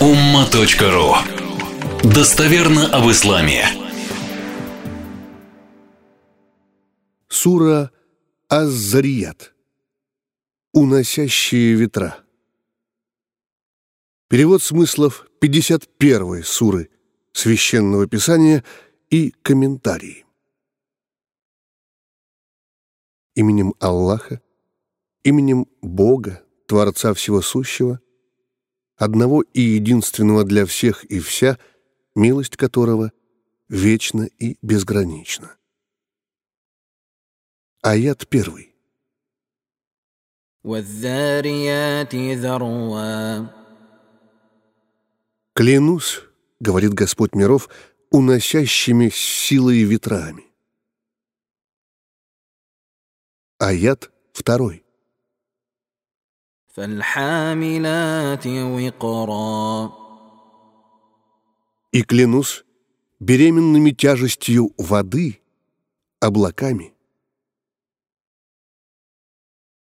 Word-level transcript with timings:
umma.ru 0.00 1.16
Достоверно 2.04 2.86
об 2.92 3.10
исламе. 3.10 3.64
Сура 7.28 7.90
Аз-Зарият. 8.48 9.54
Уносящие 10.72 11.74
ветра. 11.74 12.24
Перевод 14.28 14.62
смыслов 14.62 15.26
51 15.40 16.44
суры 16.44 16.90
Священного 17.32 18.06
Писания 18.06 18.62
и 19.10 19.32
комментарии. 19.42 20.24
Именем 23.34 23.74
Аллаха, 23.80 24.40
именем 25.24 25.66
Бога, 25.82 26.44
Творца 26.66 27.14
Всего 27.14 27.42
Сущего, 27.42 28.00
одного 28.98 29.42
и 29.42 29.60
единственного 29.60 30.44
для 30.44 30.66
всех 30.66 31.04
и 31.04 31.20
вся, 31.20 31.58
милость 32.14 32.56
которого 32.56 33.12
вечна 33.68 34.24
и 34.38 34.58
безгранична. 34.60 35.56
Аят 37.80 38.26
первый. 38.28 38.74
«Клянусь,— 45.54 46.22
говорит 46.60 46.92
Господь 46.92 47.34
миров,— 47.34 47.68
уносящими 48.10 49.10
силой 49.10 49.82
ветрами». 49.84 50.44
Аят 53.58 54.10
второй. 54.32 54.84
فالحاملات 56.77 58.47
وقرا 58.47 60.03
«И 61.91 62.01
клянусь 62.01 62.63
беременными 63.19 63.91
тяжестью 63.91 64.73
воды, 64.77 65.39
облаками». 66.19 66.93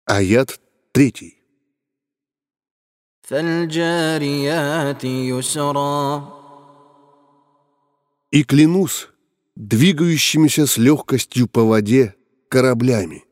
Аят 0.06 0.60
третий. 0.92 1.38
فالجاريات 3.22 5.04
يسرا 5.04 6.42
«И 8.32 8.44
клянусь 8.44 9.08
двигающимися 9.56 10.68
с 10.68 10.78
легкостью 10.78 11.48
по 11.48 11.64
воде 11.64 12.16
кораблями». 12.50 13.24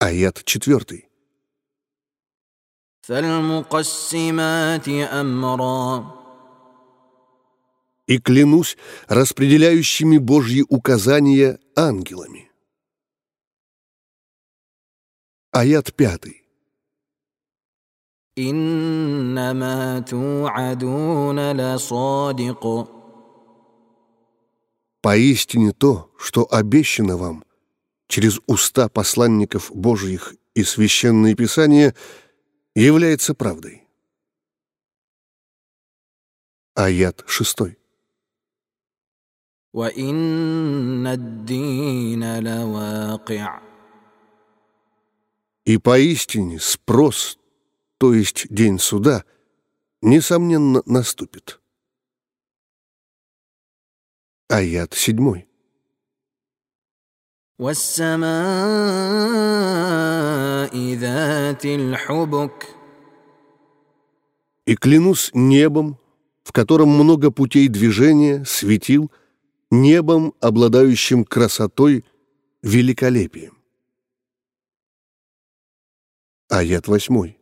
Аят 0.00 0.44
четвертый. 0.44 1.08
فالمقسمات 3.02 4.88
أمرا 4.88 6.20
«И 8.06 8.18
клянусь 8.18 8.76
распределяющими 9.08 10.18
Божьи 10.18 10.64
указания 10.68 11.58
ангелами». 11.76 12.50
Аят 15.52 15.94
пятый. 15.94 16.40
إنما 18.38 20.00
توعدون 20.00 21.52
لصادق 21.52 22.88
Поистине 25.02 25.72
то, 25.72 26.10
что 26.18 26.46
обещано 26.50 27.16
вам 27.16 27.44
через 28.07 28.39
уста 28.47 28.89
посланников 28.89 29.71
Божьих 29.73 30.35
и 30.53 30.63
священные 30.63 31.35
писания 31.35 31.95
является 32.75 33.33
правдой. 33.33 33.83
Аят 36.75 37.23
шестой. 37.27 37.77
И 45.65 45.77
поистине 45.77 46.59
спрос, 46.59 47.39
то 47.97 48.13
есть 48.13 48.47
день 48.49 48.77
суда, 48.79 49.25
несомненно 50.01 50.81
наступит. 50.85 51.59
Аят 54.47 54.93
седьмой. 54.93 55.47
والسماء 57.58 58.30
ذات 60.94 61.64
الحبك 61.66 62.76
И 64.66 64.76
клянусь 64.76 65.30
небом, 65.34 65.98
в 66.44 66.52
котором 66.52 66.88
много 66.90 67.30
путей 67.30 67.68
движения, 67.68 68.44
светил, 68.44 69.10
небом, 69.70 70.34
обладающим 70.40 71.24
красотой, 71.24 72.04
великолепием. 72.62 73.58
Аят 76.48 76.88
восьмой. 76.88 77.36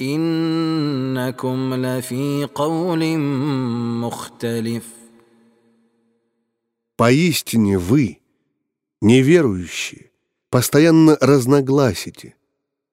إنكم 0.00 1.74
لفي 1.74 2.48
قول 2.54 3.18
مختلف 4.00 4.84
Поистине 6.96 7.78
вы, 7.78 8.20
неверующие, 9.00 10.10
постоянно 10.50 11.16
разногласите, 11.20 12.34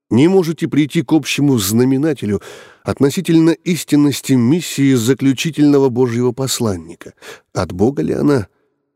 не 0.09 0.28
можете 0.29 0.68
прийти 0.68 1.01
к 1.01 1.12
общему 1.12 1.57
знаменателю 1.57 2.41
относительно 2.84 3.50
истинности 3.50 4.34
миссии 4.34 4.94
заключительного 4.94 5.90
Божьего 5.90 6.31
посланника, 6.31 7.13
от 7.53 7.73
Бога 7.73 8.01
ли 8.01 8.13
она 8.13 8.47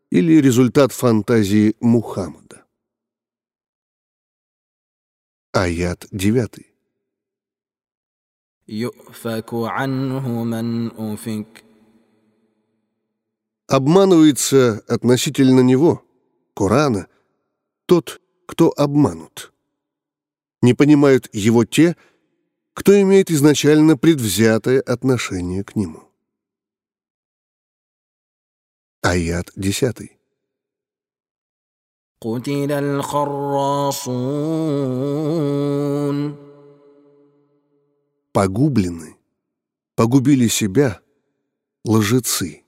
или 0.09 0.41
результат 0.41 0.93
фантазии 0.93 1.75
Мухаммада. 1.81 2.65
Аят 5.53 6.07
девятый. 6.11 6.71
يؤفك 8.71 9.53
عنه 9.53 10.43
من 10.43 10.91
أفك 10.91 11.63
Обманывается 13.67 14.83
относительно 14.87 15.61
него, 15.61 16.03
Корана, 16.53 17.07
тот, 17.85 18.21
кто 18.45 18.73
обманут. 18.75 19.53
Не 20.61 20.73
понимают 20.73 21.29
его 21.33 21.65
те, 21.65 21.95
кто 22.73 22.99
имеет 23.01 23.31
изначально 23.31 23.97
предвзятое 23.97 24.81
отношение 24.81 25.63
к 25.63 25.75
нему. 25.75 26.03
Аят 29.01 29.51
десятый. 29.55 30.21
قتل 32.21 32.71
الخراصون 32.71 34.21
Погублены, 38.31 39.17
погубили 39.95 40.47
себя 40.47 41.01
лжецы. 41.83 42.63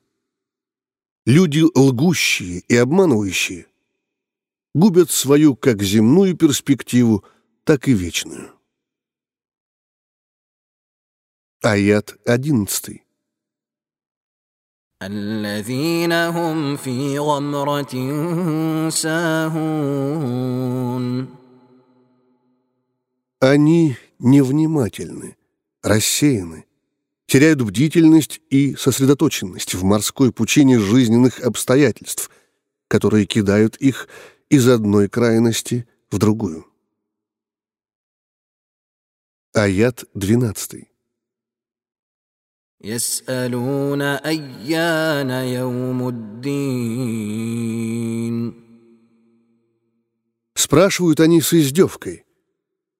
Люди 1.28 1.62
лгущие 1.76 2.64
и 2.68 2.76
обманывающие 2.76 3.68
губят 4.74 5.12
свою 5.12 5.56
как 5.56 5.81
земную 5.84 6.36
перспективу, 6.36 7.24
так 7.64 7.88
и 7.88 7.94
вечную. 7.94 8.52
Аят 11.62 12.18
одиннадцатый. 12.26 13.04
الذين 15.04 16.12
هم 16.12 16.78
في 16.78 17.20
غمرة 17.20 17.94
ساهون 18.90 20.24
Они 23.42 23.98
невнимательны, 24.19 25.36
рассеяны, 25.81 26.66
теряют 27.28 27.62
бдительность 27.62 28.42
и 28.50 28.75
сосредоточенность 28.75 29.74
в 29.74 29.84
морской 29.84 30.31
пучине 30.31 30.80
жизненных 30.80 31.40
обстоятельств, 31.40 32.30
которые 32.88 33.25
кидают 33.25 33.75
их 33.78 34.07
из 34.50 34.68
одной 34.68 35.10
крайности 35.10 35.88
в 36.12 36.18
другую. 36.19 36.68
Аят 39.54 40.06
12. 40.13 40.88
يسألون 42.84 44.01
أيان 44.01 45.30
يوم 45.30 46.07
الدين 46.10 47.54
Спрашивают 50.56 51.19
они 51.19 51.42
с 51.42 51.54
издевкой, 51.54 52.25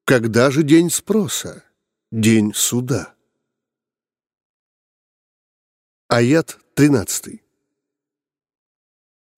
когда 0.06 0.52
же 0.52 0.64
день 0.64 0.90
спроса, 0.90 1.64
день 2.12 2.54
суда? 2.54 3.14
Аят 6.10 6.58
13. 6.76 7.40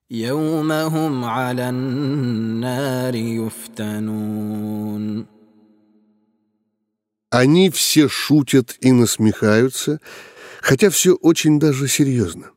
يوم 0.10 0.72
هم 0.72 1.24
على 1.24 1.70
النار 1.70 3.16
يفتنون 3.16 4.56
Они 7.32 7.70
все 7.70 8.10
шутят 8.10 8.78
и 8.82 8.92
насмехаются, 8.92 10.02
хотя 10.62 10.90
все 10.90 11.16
очень 11.16 11.60
даже 11.60 11.88
серьезно. 11.88 12.52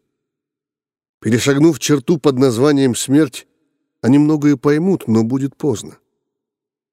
Перешагнув 1.21 1.79
черту 1.79 2.19
под 2.19 2.39
названием 2.39 2.97
«смерть», 2.97 3.47
они 4.03 4.19
многое 4.19 4.57
поймут, 4.57 5.07
но 5.07 5.23
будет 5.23 5.57
поздно. 5.57 5.99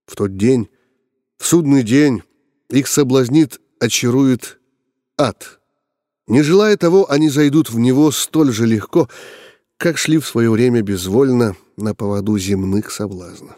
В 0.05 0.15
тот 0.15 0.37
день, 0.37 0.69
в 1.37 1.45
судный 1.47 1.81
день, 1.81 2.21
их 2.69 2.87
соблазнит, 2.87 3.59
очарует 3.79 4.59
ад. 5.17 5.58
Не 6.29 6.41
желая 6.41 6.75
того, 6.77 7.09
они 7.09 7.29
зайдут 7.29 7.69
в 7.69 7.77
него 7.77 8.11
столь 8.11 8.51
же 8.51 8.65
легко, 8.65 9.07
как 9.77 9.97
шли 9.97 10.17
в 10.17 10.25
свое 10.25 10.49
время 10.49 10.81
безвольно 10.81 11.55
на 11.77 11.93
поводу 11.93 12.37
земных 12.37 12.91
соблазнов. 12.91 13.57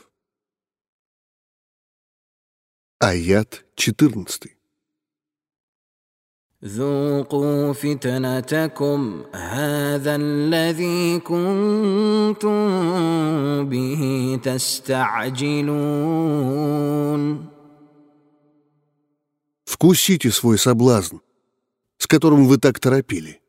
Аят 3.00 3.66
14. 3.76 4.58
ذوقوا 6.66 7.74
فتنتكم 7.74 9.24
هذا 9.34 10.16
الذي 10.16 11.20
كنتم 11.20 12.60
به 13.70 14.40
تستعجلون 14.44 15.58
Вкусите 19.66 20.32
свой 20.32 20.58
соблазн, 20.58 21.18
с 22.02 22.08
которым 22.08 22.48
вы 22.48 22.58
так 22.58 22.80
торопили. 22.80 23.42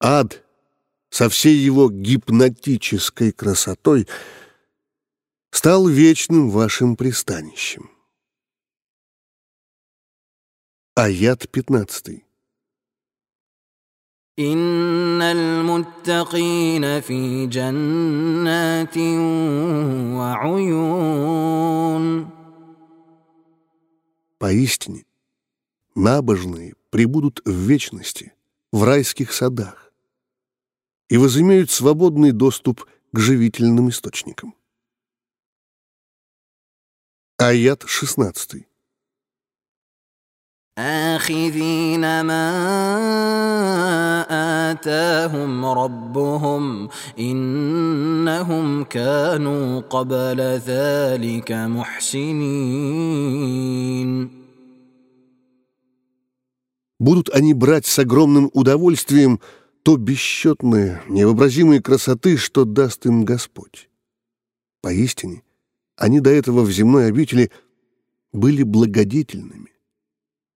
Ад 0.00 0.44
со 1.10 1.28
всей 1.28 1.56
его 1.56 1.90
гипнотической 1.90 3.32
красотой 3.32 4.08
стал 5.50 5.86
вечным 5.86 6.50
вашим 6.50 6.96
пристанищем. 6.96 7.90
Аят 10.94 11.48
15. 11.50 12.22
إن 14.38 15.22
المتقين 15.22 17.00
في 17.00 17.46
جنات 17.46 18.96
وعيون 20.16 21.62
Поистине, 24.38 25.04
набожные 25.94 26.74
прибудут 26.96 27.40
в 27.44 27.52
вечности, 27.52 28.32
в 28.72 28.84
райских 28.84 29.32
садах, 29.32 29.92
и 31.08 31.16
возымеют 31.16 31.70
свободный 31.70 32.32
доступ 32.32 32.86
к 33.12 33.18
живительным 33.18 33.88
источникам. 33.88 34.54
Аят 37.38 37.84
16. 37.86 38.66
آخذين 40.78 42.20
ما 42.20 42.50
آتاهم 44.70 45.64
ربهم 45.64 46.88
إنهم 47.18 48.84
كانوا 48.84 49.80
قبل 49.80 50.40
ذلك 50.40 51.52
محسنين 51.52 52.72
Будут 56.98 57.30
они 57.30 57.54
брать 57.54 57.86
с 57.86 57.98
огромным 57.98 58.50
удовольствием 58.52 59.40
то 59.82 59.96
бесчетное, 59.96 61.02
невообразимые 61.08 61.82
красоты, 61.82 62.36
что 62.36 62.64
даст 62.64 63.04
им 63.06 63.24
Господь. 63.24 63.90
Поистине, 64.80 65.42
они 65.96 66.20
до 66.20 66.30
этого 66.30 66.62
в 66.62 66.70
земной 66.70 67.08
обители 67.08 67.50
были 68.32 68.62
благодетельными, 68.62 69.72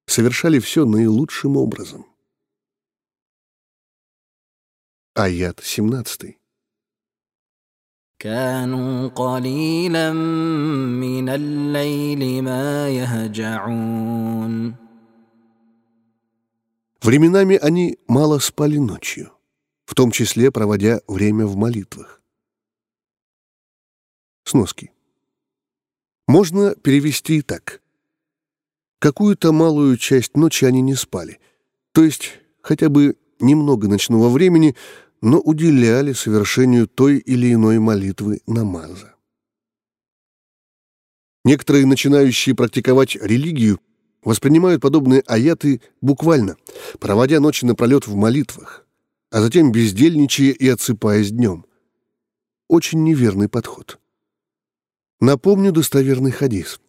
совершали 0.07 0.61
все 0.61 0.85
наилучшим 0.85 1.57
образом. 1.57 2.07
Аят 5.15 5.61
17. 5.63 6.37
كانوا 8.19 9.09
قليلا 9.09 10.13
من 10.13 11.29
الليل 11.29 12.43
ما 12.43 12.89
يهجعون 12.89 14.80
Временами 17.02 17.56
они 17.56 17.98
мало 18.08 18.38
спали 18.38 18.78
ночью, 18.78 19.32
в 19.86 19.96
том 19.96 20.12
числе 20.12 20.52
проводя 20.52 21.02
время 21.08 21.48
в 21.48 21.56
молитвах. 21.56 22.22
Сноски. 24.44 24.92
Можно 26.28 26.76
перевести 26.76 27.38
и 27.38 27.42
так. 27.42 27.82
Какую-то 29.00 29.52
малую 29.52 29.98
часть 29.98 30.38
ночи 30.38 30.66
они 30.66 30.82
не 30.82 30.94
спали, 30.94 31.40
то 31.92 32.04
есть 32.04 32.40
хотя 32.62 32.90
бы 32.90 33.18
немного 33.40 33.88
ночного 33.88 34.30
времени, 34.30 34.76
но 35.22 35.40
уделяли 35.40 36.14
совершению 36.14 36.88
той 36.88 37.18
или 37.18 37.52
иной 37.52 37.80
молитвы 37.80 38.42
намаза. 38.46 39.16
Некоторые 41.44 41.88
начинающие 41.88 42.54
практиковать 42.56 43.16
религию 43.16 43.80
воспринимают 44.24 44.82
подобные 44.82 45.22
аяты 45.26 45.82
буквально, 46.02 46.58
проводя 47.00 47.40
ночи 47.40 47.66
напролет 47.66 48.08
в 48.08 48.16
молитвах, 48.16 48.86
а 49.30 49.42
затем 49.42 49.72
бездельничая 49.72 50.52
и 50.52 50.68
отсыпаясь 50.68 51.32
днем. 51.32 51.66
Очень 52.68 53.04
неверный 53.04 53.50
подход. 53.50 54.00
Напомню 55.20 55.72
достоверный 55.72 56.32
хадис. 56.32 56.80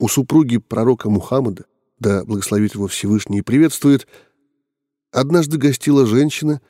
У 0.00 0.08
супруги 0.08 0.58
пророка 0.58 1.08
Мухаммада, 1.10 1.66
да 1.98 2.24
благословит 2.24 2.74
его 2.74 2.88
Всевышний 2.88 3.38
и 3.38 3.42
приветствует, 3.42 4.08
однажды 5.12 5.58
гостила 5.58 6.06
женщина, 6.06 6.60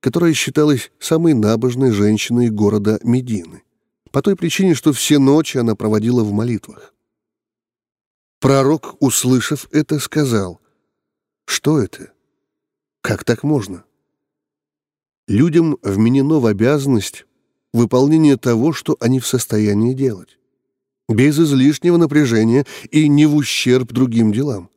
которая 0.00 0.32
считалась 0.32 0.92
самой 0.98 1.34
набожной 1.34 1.90
женщиной 1.90 2.50
города 2.50 3.00
Медины, 3.02 3.62
по 4.12 4.22
той 4.22 4.36
причине, 4.36 4.74
что 4.74 4.92
все 4.92 5.18
ночи 5.18 5.58
она 5.58 5.74
проводила 5.74 6.22
в 6.22 6.32
молитвах. 6.32 6.94
Пророк, 8.40 8.96
услышав 9.00 9.68
это, 9.70 9.98
сказал, 9.98 10.60
«Что 11.44 11.78
это? 11.78 12.10
Как 13.02 13.22
так 13.22 13.42
можно?» 13.42 13.84
Людям 15.28 15.76
вменено 15.82 16.40
в 16.40 16.46
обязанность 16.46 17.26
выполнение 17.74 18.38
того, 18.38 18.72
что 18.72 18.96
они 18.98 19.20
в 19.20 19.26
состоянии 19.26 19.92
делать, 19.92 20.38
без 21.06 21.38
излишнего 21.38 21.98
напряжения 21.98 22.66
и 22.90 23.08
не 23.08 23.26
в 23.26 23.36
ущерб 23.36 23.92
другим 23.92 24.32
делам. 24.32 24.70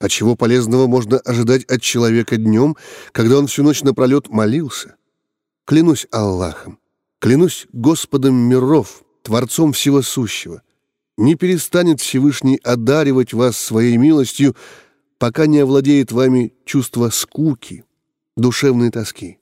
А 0.00 0.08
чего 0.08 0.34
полезного 0.34 0.86
можно 0.86 1.18
ожидать 1.18 1.64
от 1.64 1.82
человека 1.82 2.38
днем, 2.38 2.76
когда 3.12 3.38
он 3.38 3.48
всю 3.48 3.64
ночь 3.64 3.82
напролет 3.82 4.30
молился? 4.30 4.96
Клянусь 5.66 6.06
Аллахом, 6.10 6.78
клянусь 7.18 7.66
Господом 7.72 8.34
миров, 8.34 9.04
Творцом 9.22 9.72
Всего 9.74 10.00
Сущего, 10.00 10.62
не 11.16 11.34
перестанет 11.34 12.00
Всевышний 12.00 12.58
одаривать 12.62 13.32
вас 13.32 13.56
своей 13.56 13.96
милостью, 13.96 14.54
пока 15.18 15.46
не 15.46 15.60
овладеет 15.60 16.12
вами 16.12 16.52
чувство 16.64 17.10
скуки, 17.10 17.84
душевной 18.36 18.90
тоски. 18.90 19.38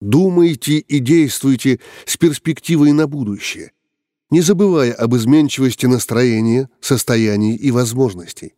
Думайте 0.00 0.78
и 0.78 0.98
действуйте 1.00 1.80
с 2.06 2.16
перспективой 2.16 2.92
на 2.92 3.06
будущее, 3.06 3.72
не 4.30 4.40
забывая 4.40 4.92
об 4.92 5.16
изменчивости 5.16 5.86
настроения, 5.86 6.70
состояний 6.80 7.56
и 7.56 7.70
возможностей. 7.70 8.54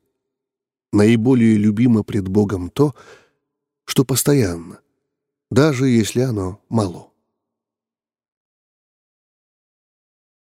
Наиболее 0.92 1.56
любимо 1.56 2.02
пред 2.02 2.28
Богом 2.28 2.68
то, 2.68 2.94
что 3.84 4.04
постоянно, 4.04 4.80
даже 5.50 5.88
если 5.88 6.20
оно 6.20 6.60
мало. 6.68 7.10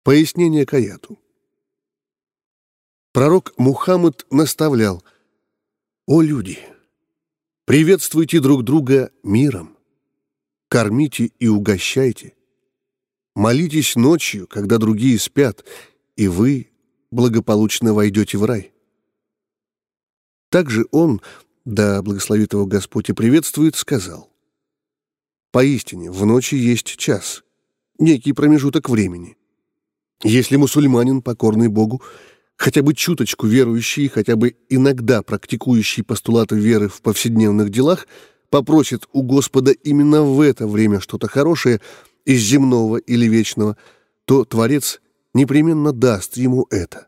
Пояснение 0.04 0.66
к 0.66 0.74
аяту. 0.74 1.20
Пророк 3.20 3.54
Мухаммад 3.58 4.26
наставлял 4.32 5.04
«О 6.06 6.22
люди, 6.22 6.58
приветствуйте 7.66 8.40
друг 8.40 8.64
друга 8.64 9.12
миром, 9.24 9.76
кормите 10.70 11.26
и 11.38 11.50
угощайте, 11.50 12.34
молитесь 13.36 13.98
ночью, 13.98 14.48
когда 14.48 14.78
другие 14.78 15.20
спят, 15.20 15.66
и 16.16 16.30
вы 16.30 16.70
благополучно 17.12 17.94
войдете 17.94 18.38
в 18.38 18.46
рай». 18.46 18.72
Также 20.50 20.88
он, 20.92 21.20
да 21.66 22.02
благословит 22.02 22.54
его 22.54 22.66
Господь 22.66 23.10
и 23.10 23.14
приветствует, 23.14 23.76
сказал 23.76 24.32
«Поистине, 25.52 26.10
в 26.10 26.26
ночи 26.26 26.56
есть 26.56 26.96
час, 26.96 27.44
некий 27.98 28.32
промежуток 28.32 28.90
времени. 28.90 29.36
Если 30.24 30.56
мусульманин, 30.56 31.22
покорный 31.22 31.68
Богу, 31.68 32.02
хотя 32.60 32.84
бы 32.84 32.94
чуточку 32.94 33.48
верующий, 33.48 34.10
хотя 34.10 34.36
бы 34.36 34.58
иногда 34.68 35.24
практикующий 35.24 36.04
постулаты 36.04 36.56
веры 36.56 36.90
в 36.90 37.02
повседневных 37.02 37.70
делах, 37.70 38.06
попросит 38.50 39.08
у 39.14 39.24
Господа 39.24 39.72
именно 39.72 40.24
в 40.24 40.42
это 40.42 40.68
время 40.68 41.00
что-то 41.00 41.30
хорошее 41.30 41.80
из 42.26 42.42
земного 42.42 42.98
или 42.98 43.26
вечного, 43.28 43.78
то 44.26 44.44
Творец 44.44 45.02
непременно 45.34 45.94
даст 45.94 46.36
ему 46.36 46.68
это. 46.70 47.08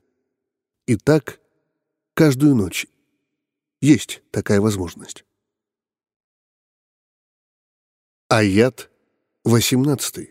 И 0.88 0.96
так 0.96 1.40
каждую 2.14 2.56
ночь. 2.56 2.88
Есть 3.82 4.24
такая 4.32 4.62
возможность. 4.62 5.26
Аят 8.30 8.90
18. 9.44 10.30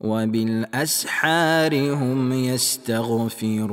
وبالأسحار 0.00 1.92
هم 1.92 2.32
يستغفرون 2.32 3.70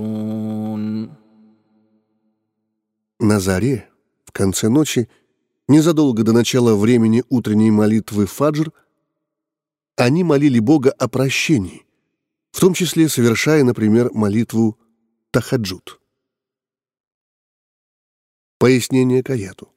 На 3.20 3.40
заре, 3.40 3.90
в 4.26 4.32
конце 4.32 4.70
ночи, 4.70 5.10
незадолго 5.68 6.24
до 6.24 6.34
начала 6.34 6.76
времени 6.76 7.24
утренней 7.30 7.72
молитвы 7.72 8.28
фаджр, 8.28 8.72
они 9.96 10.24
молили 10.24 10.60
Бога 10.60 10.92
о 10.92 11.08
прощении, 11.08 11.84
в 12.52 12.60
том 12.60 12.76
числе 12.76 13.10
совершая, 13.10 13.64
например, 13.64 14.12
молитву 14.14 14.78
Тахаджуд. 15.32 16.00
Пояснение 18.60 19.24
к 19.24 19.32
аяту. 19.32 19.74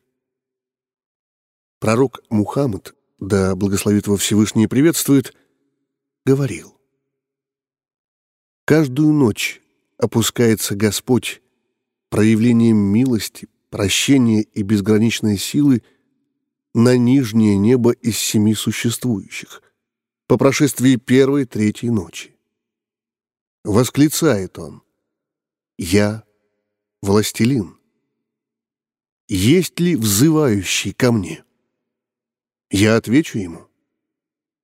Пророк 1.79 2.21
Мухаммад, 2.29 2.95
да 3.19 3.57
благословит 3.57 4.07
его 4.07 4.19
Всевышний 4.19 4.67
приветствует, 4.67 5.35
говорил, 6.26 6.80
«Каждую 8.66 9.14
ночь 9.14 9.62
опускается 9.98 10.76
Господь 10.76 11.42
проявлением 12.10 12.78
милости, 12.78 13.48
прощения 13.70 14.42
и 14.42 14.64
безграничной 14.64 15.38
силы 15.38 15.84
на 16.74 16.98
нижнее 16.98 17.58
небо 17.58 17.92
из 17.92 18.18
семи 18.18 18.56
существующих 18.56 19.62
по 20.28 20.38
прошествии 20.38 20.96
первой 20.96 21.46
третьей 21.46 21.90
ночи. 21.90 22.36
Восклицает 23.64 24.58
он, 24.60 24.84
«Я 25.78 26.24
властелин. 27.02 27.78
Есть 29.28 29.80
ли 29.80 29.96
взывающий 29.96 30.94
ко 30.94 31.12
мне?» 31.12 31.44
Я 32.70 32.96
отвечу 32.96 33.40
ему, 33.40 33.68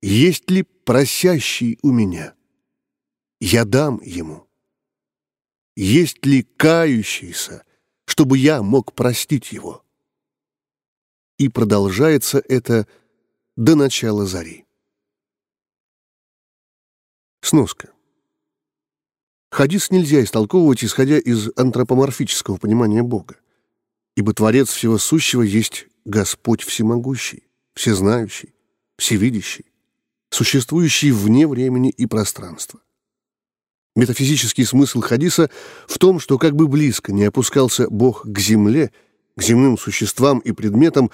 «Есть 0.01 0.50
ли 0.50 0.63
просящий 0.84 1.80
у 1.82 1.92
меня?» 1.92 2.36
Я 3.44 3.66
дам 3.66 4.00
ему. 4.04 4.48
Есть 5.76 6.24
ли 6.28 6.44
кающийся, 6.44 7.66
чтобы 8.06 8.38
я 8.38 8.62
мог 8.62 8.94
простить 8.94 9.52
его? 9.52 9.84
И 11.40 11.50
продолжается 11.50 12.38
это 12.48 12.88
до 13.56 13.76
начала 13.76 14.28
зари. 14.28 14.68
Сноска. 17.42 17.92
Хадис 19.50 19.90
нельзя 19.90 20.24
истолковывать, 20.24 20.84
исходя 20.84 21.18
из 21.18 21.50
антропоморфического 21.56 22.58
понимания 22.58 23.02
Бога, 23.02 23.38
ибо 24.16 24.36
Творец 24.36 24.70
Всего 24.70 25.00
Сущего 25.00 25.42
есть 25.42 25.88
Господь 26.06 26.62
Всемогущий, 26.62 27.50
Всезнающий, 27.74 28.54
Всевидящий, 28.98 29.71
существующий 30.32 31.12
вне 31.12 31.48
времени 31.48 31.90
и 31.90 32.08
пространства. 32.08 32.80
Метафизический 33.96 34.66
смысл 34.66 35.02
хадиса 35.02 35.50
в 35.88 36.00
том, 36.00 36.20
что 36.20 36.38
как 36.38 36.56
бы 36.56 36.68
близко 36.68 37.12
не 37.12 37.26
опускался 37.26 37.90
Бог 37.90 38.24
к 38.26 38.40
земле, 38.40 38.92
к 39.36 39.44
земным 39.44 39.78
существам 39.78 40.40
и 40.40 40.54
предметам, 40.54 41.12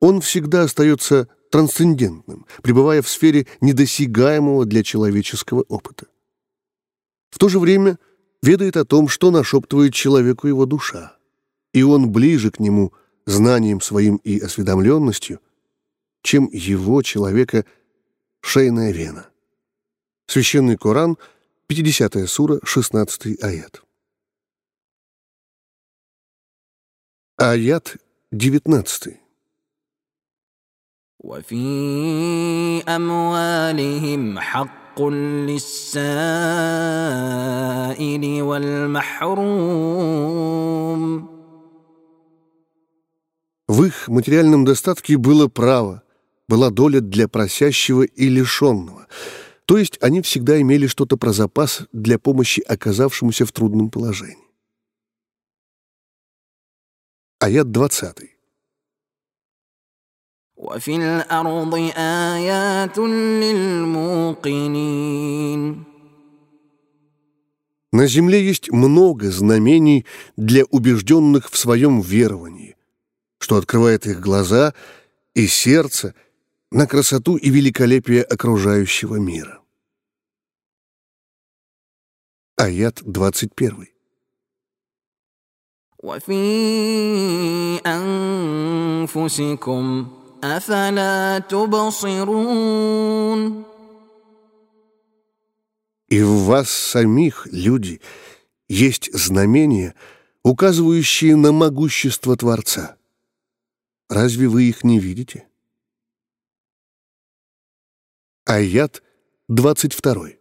он 0.00 0.20
всегда 0.20 0.62
остается 0.62 1.28
трансцендентным, 1.50 2.46
пребывая 2.62 3.02
в 3.02 3.08
сфере 3.08 3.46
недосягаемого 3.60 4.64
для 4.66 4.82
человеческого 4.82 5.62
опыта. 5.62 6.06
В 7.30 7.38
то 7.38 7.48
же 7.48 7.58
время 7.60 7.98
ведает 8.42 8.76
о 8.76 8.84
том, 8.84 9.08
что 9.08 9.30
нашептывает 9.30 9.94
человеку 9.94 10.48
его 10.48 10.66
душа, 10.66 11.16
и 11.72 11.82
он 11.82 12.10
ближе 12.10 12.50
к 12.50 12.58
нему 12.58 12.92
знанием 13.26 13.80
своим 13.80 14.16
и 14.16 14.38
осведомленностью, 14.40 15.40
чем 16.22 16.48
его, 16.52 17.02
человека, 17.02 17.64
шейная 18.41 18.91
вена. 18.91 19.29
Священный 20.27 20.77
Коран — 20.77 21.67
50 21.69 22.27
сура, 22.27 22.59
16 22.63 23.37
аят. 23.41 23.83
Аят 27.37 27.97
19. 28.31 29.19
وفي 31.23 32.83
أموالهم 32.87 34.39
حق 34.39 35.01
للسائل 35.01 36.11
والمحروم 38.41 40.03
В 43.69 43.85
их 43.85 44.07
материальном 44.09 44.65
достатке 44.65 45.17
было 45.17 45.47
право, 45.47 46.03
была 46.47 46.69
доля 46.69 46.99
для 46.99 47.27
просящего 47.27 48.03
и 48.03 48.29
лишенного — 48.29 49.17
то 49.65 49.77
есть 49.77 49.97
они 50.01 50.21
всегда 50.21 50.59
имели 50.61 50.87
что-то 50.87 51.17
про 51.17 51.31
запас 51.31 51.83
для 51.91 52.19
помощи 52.19 52.61
оказавшемуся 52.61 53.45
в 53.45 53.51
трудном 53.51 53.89
положении. 53.89 54.37
Аят 57.39 57.71
20. 57.71 58.29
وفي 60.55 60.95
الأرض 60.95 61.75
آيات 61.97 62.97
للموقنين 63.43 64.63
На 67.91 68.07
земле 68.07 68.43
есть 68.43 68.71
много 68.71 69.29
знамений 69.29 70.05
для 70.35 70.63
убежденных 70.65 71.51
в 71.51 71.57
своем 71.57 72.01
веровании, 72.01 72.75
что 73.39 73.57
открывает 73.57 74.07
их 74.07 74.19
глаза 74.19 74.73
и 75.35 75.47
сердце – 75.47 76.23
на 76.71 76.87
красоту 76.87 77.37
и 77.37 77.49
великолепие 77.49 78.23
окружающего 78.23 79.15
мира. 79.17 79.61
Аят 82.57 83.01
21. 83.03 83.87
وفي 86.03 87.79
أنفسكم 89.05 90.07
أفلا 90.43 91.39
تبصرون 91.39 92.83
И 96.09 96.21
в 96.21 96.43
вас 96.45 96.69
самих, 96.69 97.47
люди, 97.51 97.99
есть 98.69 99.11
знамения, 99.13 99.95
указывающие 100.43 101.35
на 101.35 101.51
могущество 101.51 102.37
Творца. 102.37 102.97
Разве 104.09 104.47
вы 104.47 104.63
их 104.65 104.83
не 104.83 104.99
видите? 104.99 105.46
Аят 108.47 109.01
22. 109.49 110.37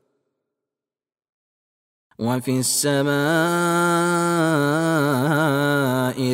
وفي 2.19 2.59
السماء 2.59 3.13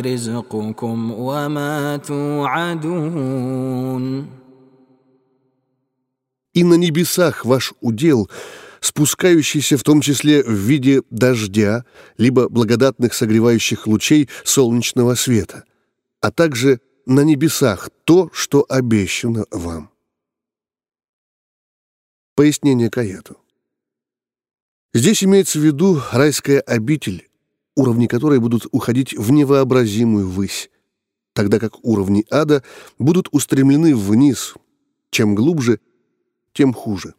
رزقكم 0.01 1.11
وما 1.11 1.97
توعدون 1.97 3.49
И 6.55 6.65
на 6.65 6.75
небесах 6.75 7.45
ваш 7.45 7.75
удел, 7.81 8.29
спускающийся 8.81 9.77
в 9.77 9.85
том 9.85 10.01
числе 10.01 10.43
в 10.43 10.51
виде 10.51 11.03
дождя, 11.11 11.85
либо 12.17 12.49
благодатных 12.49 13.15
согревающих 13.15 13.87
лучей 13.87 14.29
солнечного 14.43 15.15
света, 15.15 15.65
а 16.21 16.33
также 16.33 16.81
на 17.07 17.21
небесах 17.21 17.91
то, 18.05 18.31
что 18.33 18.67
обещано 18.69 19.45
вам. 19.53 19.91
Пояснение 22.36 22.90
к 22.90 22.98
аяту. 22.98 23.38
Здесь 24.94 25.24
имеется 25.24 25.60
в 25.60 25.64
виду 25.64 26.02
райская 26.12 26.62
обитель, 26.62 27.30
уровни 27.76 28.08
которой 28.08 28.40
будут 28.40 28.66
уходить 28.72 29.14
в 29.14 29.32
невообразимую 29.32 30.28
высь, 30.28 30.72
тогда 31.34 31.60
как 31.60 31.84
уровни 31.84 32.26
ада 32.32 32.64
будут 32.98 33.28
устремлены 33.32 33.96
вниз. 33.96 34.56
Чем 35.12 35.36
глубже, 35.36 35.80
тем 36.54 36.74
хуже. 36.74 37.14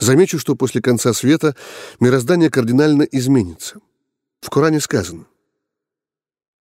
Замечу, 0.00 0.40
что 0.40 0.56
после 0.56 0.82
конца 0.82 1.12
света 1.12 1.54
мироздание 2.00 2.50
кардинально 2.50 3.02
изменится. 3.02 3.80
В 4.40 4.50
Коране 4.50 4.80
сказано, 4.80 5.26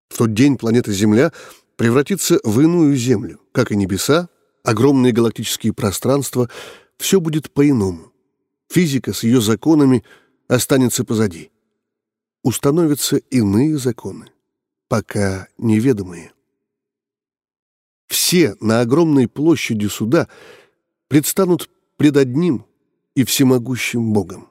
в 0.09 0.17
тот 0.17 0.33
день 0.33 0.57
планета 0.57 0.91
Земля 0.91 1.33
превратится 1.75 2.39
в 2.43 2.59
иную 2.61 2.95
Землю, 2.95 3.41
как 3.51 3.71
и 3.71 3.75
небеса, 3.75 4.29
огромные 4.67 5.13
галактические 5.13 5.71
пространства, 5.71 6.49
все 6.97 7.21
будет 7.21 7.49
по-иному. 7.51 8.11
Физика 8.69 9.13
с 9.13 9.23
ее 9.23 9.39
законами 9.39 10.03
останется 10.49 11.05
позади. 11.05 11.51
Установятся 12.43 13.15
иные 13.15 13.77
законы, 13.77 14.29
пока 14.89 15.47
неведомые. 15.57 16.33
Все 18.07 18.57
на 18.59 18.81
огромной 18.81 19.29
площади 19.29 19.87
суда 19.87 20.27
предстанут 21.07 21.69
пред 21.95 22.17
одним 22.17 22.65
и 23.15 23.23
всемогущим 23.23 24.11
Богом. 24.11 24.49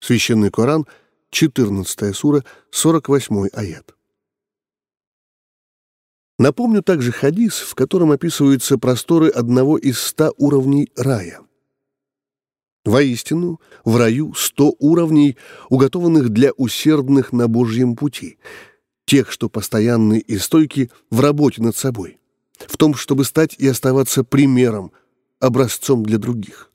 Священный 0.00 0.50
Коран, 0.50 0.86
14 1.30 2.16
сура, 2.16 2.44
48 2.70 3.48
аят. 3.52 3.94
Напомню 6.38 6.82
также 6.82 7.10
хадис, 7.10 7.54
в 7.54 7.74
котором 7.74 8.12
описываются 8.12 8.78
просторы 8.78 9.28
одного 9.28 9.76
из 9.76 9.98
ста 10.00 10.30
уровней 10.36 10.90
рая. 10.96 11.40
Воистину, 12.84 13.60
в 13.84 13.96
раю 13.96 14.32
сто 14.34 14.74
уровней, 14.78 15.36
уготованных 15.68 16.28
для 16.30 16.52
усердных 16.52 17.32
на 17.32 17.48
Божьем 17.48 17.96
пути, 17.96 18.38
тех, 19.04 19.32
что 19.32 19.48
постоянны 19.48 20.18
и 20.18 20.38
стойки 20.38 20.90
в 21.10 21.20
работе 21.20 21.60
над 21.60 21.76
собой, 21.76 22.18
в 22.56 22.76
том, 22.76 22.94
чтобы 22.94 23.24
стать 23.24 23.56
и 23.58 23.66
оставаться 23.66 24.22
примером, 24.22 24.92
образцом 25.40 26.04
для 26.04 26.18
других. 26.18 26.70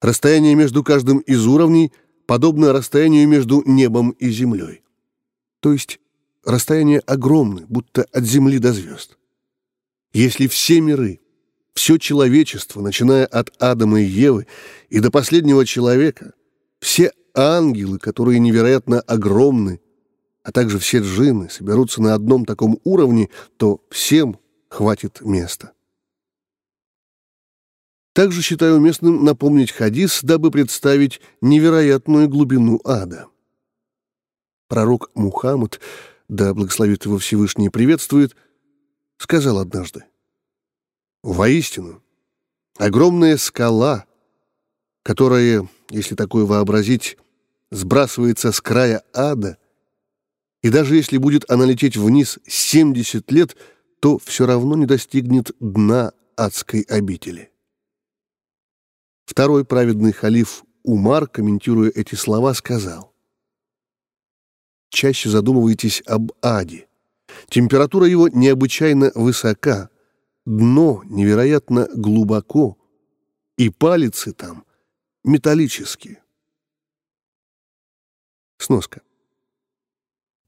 Расстояние 0.00 0.54
между 0.54 0.82
каждым 0.84 1.18
из 1.18 1.46
уровней 1.46 1.92
подобно 2.26 2.72
расстоянию 2.72 3.28
между 3.28 3.62
небом 3.64 4.10
и 4.10 4.28
землей. 4.30 4.82
То 5.60 5.72
есть 5.72 6.00
расстояние 6.46 7.00
огромное, 7.00 7.66
будто 7.66 8.06
от 8.12 8.24
земли 8.24 8.58
до 8.58 8.72
звезд. 8.72 9.18
Если 10.12 10.46
все 10.46 10.80
миры, 10.80 11.20
все 11.74 11.98
человечество, 11.98 12.80
начиная 12.80 13.26
от 13.26 13.52
Адама 13.60 14.00
и 14.00 14.04
Евы 14.04 14.46
и 14.88 15.00
до 15.00 15.10
последнего 15.10 15.66
человека, 15.66 16.32
все 16.80 17.12
ангелы, 17.34 17.98
которые 17.98 18.38
невероятно 18.38 19.00
огромны, 19.00 19.80
а 20.42 20.52
также 20.52 20.78
все 20.78 21.00
джинны 21.00 21.50
соберутся 21.50 22.00
на 22.00 22.14
одном 22.14 22.46
таком 22.46 22.78
уровне, 22.84 23.28
то 23.56 23.82
всем 23.90 24.38
хватит 24.68 25.20
места. 25.20 25.72
Также 28.14 28.40
считаю 28.40 28.76
уместным 28.76 29.24
напомнить 29.24 29.72
хадис, 29.72 30.20
дабы 30.22 30.50
представить 30.50 31.20
невероятную 31.42 32.28
глубину 32.28 32.80
ада. 32.84 33.26
Пророк 34.68 35.10
Мухаммад, 35.14 35.80
да 36.28 36.54
благословит 36.54 37.04
его 37.04 37.18
Всевышний 37.18 37.68
приветствует, 37.68 38.36
сказал 39.18 39.58
однажды, 39.58 40.04
«Воистину, 41.22 42.02
огромная 42.78 43.36
скала, 43.36 44.06
которая, 45.02 45.68
если 45.90 46.14
такое 46.14 46.44
вообразить, 46.44 47.16
сбрасывается 47.70 48.52
с 48.52 48.60
края 48.60 49.02
ада, 49.12 49.58
и 50.62 50.70
даже 50.70 50.96
если 50.96 51.18
будет 51.18 51.48
она 51.50 51.64
лететь 51.64 51.96
вниз 51.96 52.38
70 52.46 53.30
лет, 53.30 53.56
то 54.00 54.18
все 54.18 54.46
равно 54.46 54.76
не 54.76 54.86
достигнет 54.86 55.52
дна 55.60 56.12
адской 56.36 56.82
обители». 56.82 57.50
Второй 59.24 59.64
праведный 59.64 60.12
халиф 60.12 60.62
Умар, 60.84 61.26
комментируя 61.26 61.90
эти 61.92 62.14
слова, 62.14 62.54
сказал, 62.54 63.12
«Чаще 64.88 65.28
задумывайтесь 65.28 66.02
об 66.06 66.32
аде. 66.42 66.88
Температура 67.48 68.06
его 68.06 68.28
необычайно 68.28 69.12
высока, 69.14 69.90
дно 70.44 71.02
невероятно 71.04 71.88
глубоко, 71.94 72.78
и 73.56 73.70
палицы 73.70 74.32
там 74.32 74.64
металлические». 75.24 76.22
Сноска. 78.58 79.02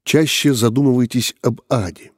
Чаще 0.05 0.55
задумывайтесь 0.55 1.35
об 1.43 1.61
аде. 1.69 2.13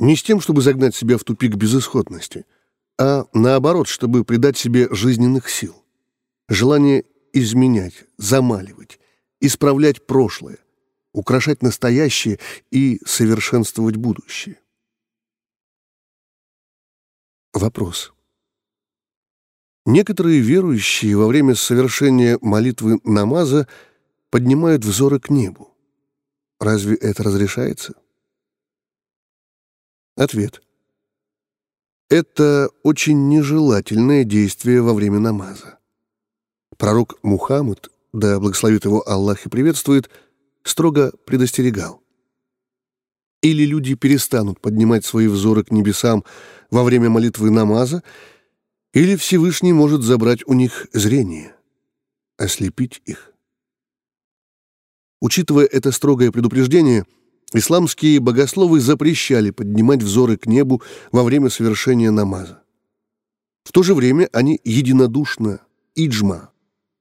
Не 0.00 0.16
с 0.16 0.22
тем, 0.22 0.40
чтобы 0.40 0.62
загнать 0.62 0.94
себя 0.94 1.18
в 1.18 1.24
тупик 1.24 1.54
безысходности– 1.54 2.44
а 2.98 3.26
наоборот, 3.34 3.88
чтобы 3.88 4.24
придать 4.24 4.56
себе 4.56 4.88
жизненных 4.90 5.50
сил. 5.50 5.74
Желание 6.48 7.04
изменять, 7.32 8.04
замаливать, 8.16 8.98
исправлять 9.40 10.06
прошлое, 10.06 10.58
украшать 11.16 11.62
настоящее 11.62 12.38
и 12.70 13.00
совершенствовать 13.06 13.96
будущее. 13.96 14.60
Вопрос. 17.54 18.12
Некоторые 19.86 20.40
верующие 20.40 21.16
во 21.16 21.26
время 21.26 21.54
совершения 21.54 22.38
молитвы 22.42 23.00
намаза 23.02 23.66
поднимают 24.30 24.84
взоры 24.84 25.18
к 25.18 25.30
небу. 25.30 25.74
Разве 26.60 26.96
это 26.96 27.22
разрешается? 27.22 27.94
Ответ. 30.16 30.62
Это 32.10 32.68
очень 32.82 33.28
нежелательное 33.28 34.24
действие 34.24 34.82
во 34.82 34.92
время 34.92 35.18
намаза. 35.18 35.78
Пророк 36.76 37.18
Мухаммад, 37.22 37.90
да 38.12 38.38
благословит 38.38 38.84
его 38.84 39.08
Аллах 39.08 39.46
и 39.46 39.48
приветствует, 39.48 40.10
строго 40.66 41.12
предостерегал. 41.24 42.02
Или 43.42 43.64
люди 43.64 43.94
перестанут 43.94 44.60
поднимать 44.60 45.04
свои 45.04 45.28
взоры 45.28 45.64
к 45.64 45.70
небесам 45.70 46.24
во 46.70 46.82
время 46.84 47.10
молитвы 47.10 47.50
намаза, 47.50 48.02
или 48.92 49.16
Всевышний 49.16 49.72
может 49.72 50.02
забрать 50.02 50.40
у 50.46 50.54
них 50.54 50.86
зрение, 50.92 51.54
ослепить 52.38 53.02
их. 53.04 53.32
Учитывая 55.20 55.66
это 55.66 55.92
строгое 55.92 56.32
предупреждение, 56.32 57.04
Исламские 57.52 58.18
богословы 58.18 58.80
запрещали 58.80 59.50
поднимать 59.50 60.02
взоры 60.02 60.36
к 60.36 60.46
небу 60.46 60.82
во 61.12 61.22
время 61.22 61.48
совершения 61.48 62.10
намаза. 62.10 62.62
В 63.62 63.72
то 63.72 63.82
же 63.84 63.94
время 63.94 64.28
они 64.32 64.60
единодушно, 64.64 65.60
иджма, 65.94 66.50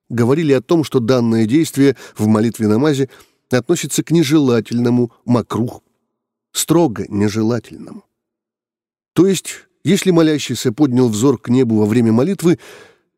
говорили 0.07 0.53
о 0.53 0.61
том, 0.61 0.83
что 0.83 0.99
данное 0.99 1.45
действие 1.45 1.97
в 2.15 2.27
молитве 2.27 2.67
намазе 2.67 3.09
относится 3.49 4.03
к 4.03 4.11
нежелательному 4.11 5.11
макрух, 5.25 5.83
строго 6.51 7.05
нежелательному. 7.09 8.05
То 9.13 9.27
есть, 9.27 9.67
если 9.83 10.11
молящийся 10.11 10.71
поднял 10.71 11.09
взор 11.09 11.39
к 11.39 11.49
небу 11.49 11.77
во 11.77 11.85
время 11.85 12.11
молитвы, 12.11 12.59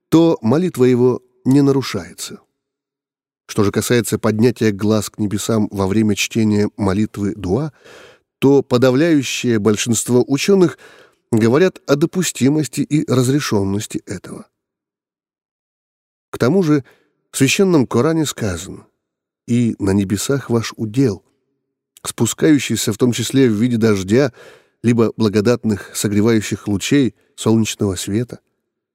то 0.09 0.37
молитва 0.41 0.85
его 0.85 1.21
не 1.45 1.61
нарушается. 1.61 2.39
Что 3.47 3.63
же 3.63 3.71
касается 3.71 4.19
поднятия 4.19 4.71
глаз 4.71 5.09
к 5.09 5.19
небесам 5.19 5.69
во 5.71 5.87
время 5.87 6.15
чтения 6.15 6.69
молитвы 6.75 7.33
Дуа, 7.35 7.71
то 8.39 8.61
подавляющее 8.61 9.57
большинство 9.57 10.23
ученых 10.27 10.77
говорят 11.31 11.81
о 11.87 11.95
допустимости 11.95 12.81
и 12.81 13.09
разрешенности 13.09 14.01
этого. 14.05 14.47
К 16.29 16.37
тому 16.37 16.61
же 16.61 16.83
в 17.31 17.37
Священном 17.37 17.87
Коране 17.87 18.25
сказано 18.25 18.85
«И 19.47 19.75
на 19.79 19.91
небесах 19.91 20.49
ваш 20.49 20.73
удел», 20.75 21.23
спускающийся 22.03 22.93
в 22.93 22.97
том 22.97 23.11
числе 23.11 23.49
в 23.49 23.53
виде 23.53 23.77
дождя, 23.77 24.33
либо 24.83 25.13
благодатных 25.17 25.95
согревающих 25.95 26.67
лучей 26.67 27.15
солнечного 27.35 27.95
света, 27.95 28.39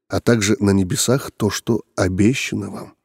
а 0.09 0.21
также 0.21 0.57
на 0.61 0.71
небесах 0.71 1.31
то, 1.31 1.51
что 1.51 1.83
обещано 1.97 2.71
вам. 2.71 2.97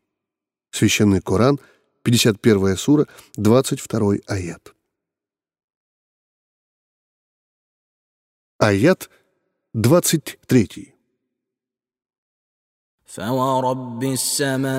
Священный 0.71 1.21
Коран, 1.21 1.59
51 2.03 2.77
сура, 2.77 3.07
22 3.35 4.15
аят. 4.27 4.73
Аят 8.59 9.09
23. 9.73 10.96
فورب 13.16 14.02
السماء 14.04 14.72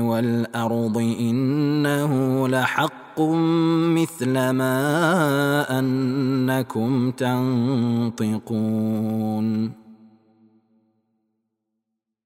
والأرض 0.00 0.98
إنه 0.98 2.48
لحق 2.48 3.20
مثل 3.20 4.32
ما 4.50 5.78
أنكم 5.78 7.10
تنطقون 7.10 8.64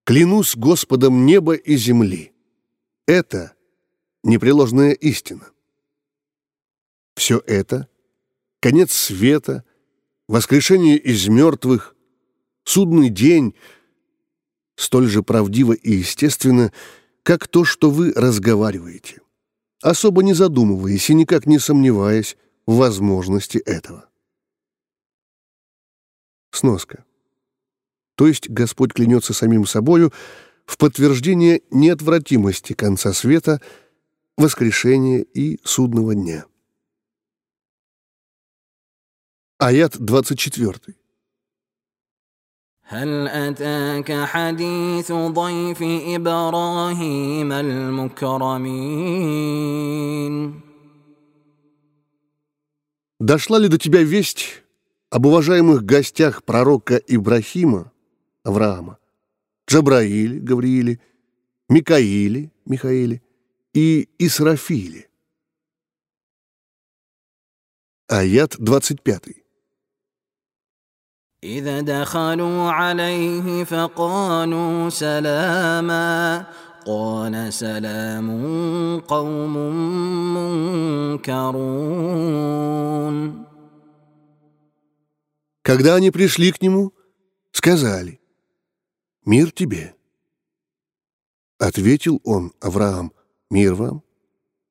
Клянусь 0.04 0.57
Господом 0.57 1.26
неба 1.26 1.54
и 1.54 1.76
земли. 1.76 2.33
Это 3.07 3.52
непреложная 4.22 4.92
истина. 4.92 5.50
Все 7.14 7.42
это — 7.46 8.61
конец 8.61 8.92
света, 8.92 9.64
воскрешение 10.26 10.96
из 10.96 11.28
мертвых, 11.28 11.94
судный 12.64 13.11
день — 13.11 13.64
столь 14.75 15.07
же 15.07 15.23
правдиво 15.23 15.73
и 15.73 15.91
естественно, 15.91 16.71
как 17.23 17.47
то, 17.47 17.63
что 17.63 17.89
вы 17.89 18.12
разговариваете, 18.13 19.21
особо 19.81 20.23
не 20.23 20.33
задумываясь 20.33 21.09
и 21.09 21.13
никак 21.13 21.45
не 21.45 21.59
сомневаясь 21.59 22.38
в 22.65 22.77
возможности 22.77 23.57
этого. 23.57 24.09
Сноска 26.51 27.05
то 28.15 28.27
есть 28.27 28.49
Господь 28.49 28.93
клянется 28.93 29.33
самим 29.33 29.65
собою 29.65 30.13
в 30.65 30.77
подтверждение 30.77 31.62
неотвратимости 31.71 32.73
конца 32.73 33.13
света, 33.13 33.62
воскрешения 34.38 35.21
и 35.21 35.59
судного 35.63 36.15
дня. 36.15 36.45
Аят 39.57 39.97
24. 39.97 40.95
هل 42.92 43.28
أتاك 43.28 44.12
حديث 44.24 45.12
ضيف 45.12 45.83
إبراهيم 45.83 47.52
المكرمين 47.52 48.78
Дошла 53.20 53.59
ли 53.59 53.68
до 53.68 53.78
тебя 53.78 54.02
весть 54.02 54.62
об 55.11 55.26
уважаемых 55.26 55.85
гостях 55.85 56.44
пророка 56.44 56.96
Ибрахима, 56.96 57.92
Авраама, 58.42 58.98
Джабраиле, 59.68 60.38
Гаврииле, 60.38 61.00
Микаиле, 61.68 62.50
Михаиле 62.64 63.20
и 63.74 64.09
Исрафиле? 64.18 65.09
Аят 68.07 68.57
25. 68.59 69.41
إذا 71.44 71.81
دخلوا 71.81 72.70
عليه 72.70 73.64
فقالوا 73.64 74.88
سلاما 74.88 76.46
قال 76.87 77.52
سلام 77.52 78.28
قوم 79.00 79.57
منكرون 81.22 81.78
Когда 85.62 85.96
они 85.96 86.11
пришли 86.11 86.50
к 86.50 86.62
нему, 86.62 86.92
сказали, 87.52 88.20
«Мир 89.26 89.52
тебе». 89.52 89.94
Ответил 91.59 92.20
он, 92.24 92.52
Авраам, 92.61 93.12
«Мир 93.50 93.74
вам. 93.74 94.02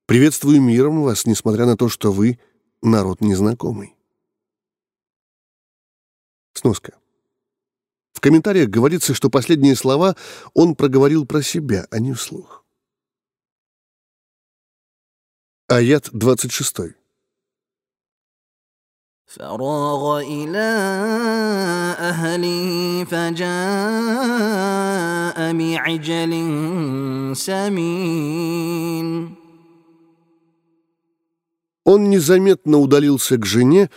Приветствую 0.07 0.60
миром 0.60 1.03
вас, 1.03 1.27
несмотря 1.27 1.65
на 1.67 1.77
то, 1.77 1.88
что 1.88 2.12
вы 2.12 2.39
народ 2.81 3.21
незнакомый». 3.21 3.97
Сноска. 6.53 6.93
В 8.13 8.19
комментариях 8.19 8.69
говорится, 8.69 9.13
что 9.13 9.29
последние 9.29 9.75
слова 9.75 10.15
он 10.53 10.75
проговорил 10.75 11.25
про 11.25 11.41
себя, 11.43 11.88
а 11.91 11.99
не 11.99 12.13
вслух. 12.13 12.65
Аят 15.67 16.10
26. 16.13 16.95
فراغ 19.27 20.19
إلى 20.19 20.67
أهله 21.99 23.03
فجاء 23.12 23.47
بعجل 25.53 26.33
سمين 27.36 29.07
Он 31.83 32.10
незаметно 32.10 32.79
удалился 32.79 33.38
к 33.38 33.45
жене 33.45 33.89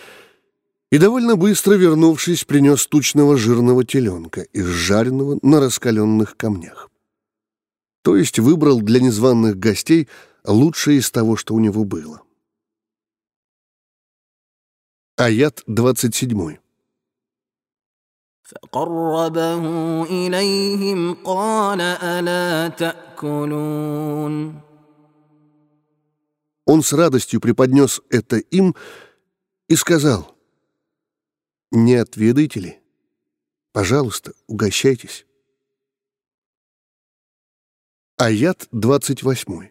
и 0.95 0.99
довольно 0.99 1.37
быстро, 1.37 1.75
вернувшись, 1.75 2.45
принес 2.45 2.87
тучного 2.87 3.37
жирного 3.37 3.85
теленка, 3.85 4.47
изжаренного 4.53 5.39
на 5.43 5.61
раскаленных 5.61 6.37
камнях. 6.37 6.91
То 8.03 8.17
есть 8.17 8.39
выбрал 8.39 8.81
для 8.81 9.01
незваных 9.01 9.59
гостей 9.59 10.09
лучшее 10.45 10.99
из 10.99 11.11
того, 11.11 11.37
что 11.37 11.55
у 11.55 11.61
него 11.61 11.85
было. 11.85 12.23
Аят 15.17 15.63
27. 15.67 16.57
فقربه 18.51 19.65
إليهم 20.05 21.15
قال 21.25 21.81
ألا 21.81 22.69
تأكلون 22.69 24.61
Он 26.67 26.83
с 26.83 26.93
радостью 26.93 27.41
преподнес 27.41 28.01
это 28.11 28.37
им 28.37 28.77
и 29.69 29.77
сказал, 29.77 30.34
«Не 31.75 31.95
отведаете 31.95 32.61
ли? 32.61 32.81
Пожалуйста, 33.73 34.33
угощайтесь». 34.47 35.27
Аят 38.19 38.69
28. 38.73 39.71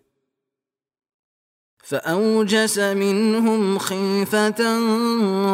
فأوجس 1.90 2.80
منهم 2.80 3.78
خيفة 3.80 4.62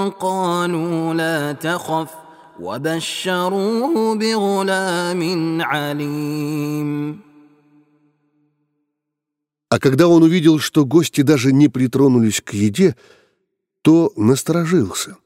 قالوا 0.09 1.13
لا 1.13 1.51
تخف 1.51 2.09
وبشروه 2.59 4.15
بغلام 4.15 5.61
عليم 5.61 7.21
А 9.69 9.79
когда 9.79 10.07
он 10.07 10.23
увидел, 10.23 10.59
что 10.59 10.85
гости 10.85 11.21
даже 11.21 11.51
не 11.51 11.67
притронулись 11.67 12.39
к 12.39 12.53
еде, 12.53 12.95
то 13.81 14.13
насторожился 14.15 15.17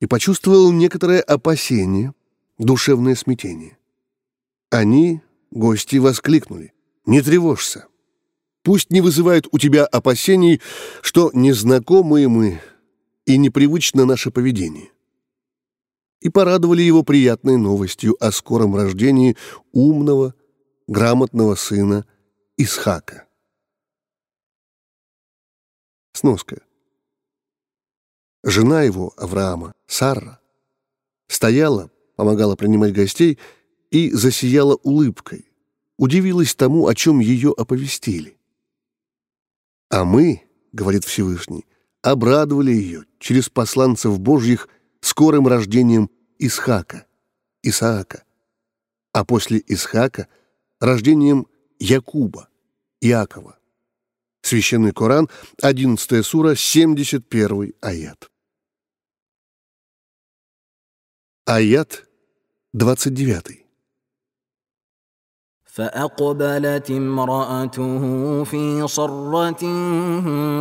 и 0.00 0.06
почувствовал 0.06 0.72
некоторое 0.72 1.20
опасение, 1.20 2.12
душевное 2.58 3.14
смятение. 3.14 3.78
Они, 4.70 5.20
гости, 5.50 5.96
воскликнули 5.96 6.72
«Не 7.06 7.22
тревожься! 7.22 7.86
Пусть 8.62 8.90
не 8.90 9.00
вызывает 9.00 9.46
у 9.52 9.58
тебя 9.58 9.84
опасений, 9.84 10.60
что 11.02 11.30
незнакомые 11.34 12.28
мы 12.28 12.60
и 13.26 13.36
непривычно 13.36 14.04
наше 14.04 14.30
поведение» 14.30 14.90
и 16.24 16.30
порадовали 16.30 16.80
его 16.80 17.02
приятной 17.02 17.58
новостью 17.58 18.16
о 18.18 18.32
скором 18.32 18.74
рождении 18.74 19.36
умного, 19.72 20.34
грамотного 20.86 21.54
сына 21.54 22.06
Исхака. 22.56 23.26
Сноска. 26.14 26.62
Жена 28.46 28.82
его, 28.82 29.14
Авраама, 29.16 29.72
Сарра, 29.86 30.38
стояла, 31.28 31.90
помогала 32.14 32.56
принимать 32.56 32.92
гостей 32.92 33.38
и 33.90 34.10
засияла 34.10 34.74
улыбкой, 34.82 35.50
удивилась 35.96 36.54
тому, 36.54 36.86
о 36.86 36.94
чем 36.94 37.20
ее 37.20 37.54
оповестили. 37.56 38.36
«А 39.88 40.04
мы,— 40.04 40.42
говорит 40.72 41.04
Всевышний,— 41.04 41.64
обрадовали 42.02 42.70
ее 42.70 43.06
через 43.18 43.48
посланцев 43.48 44.20
Божьих 44.20 44.68
скорым 45.00 45.48
рождением 45.48 46.10
Исхака, 46.38 47.06
Исаака, 47.62 48.24
а 49.12 49.24
после 49.24 49.62
Исхака— 49.66 50.28
рождением 50.80 51.46
Якуба, 51.78 52.50
Иакова. 53.00 53.58
Священный 54.42 54.92
Коран, 54.92 55.30
11 55.62 56.22
сура, 56.22 56.54
71 56.54 57.72
аят. 57.80 58.30
Аят 61.49 62.05
29. 62.73 63.65
فأقبلت 65.65 66.91
امرأته 66.91 68.43
في 68.43 68.87
صرة 68.87 69.63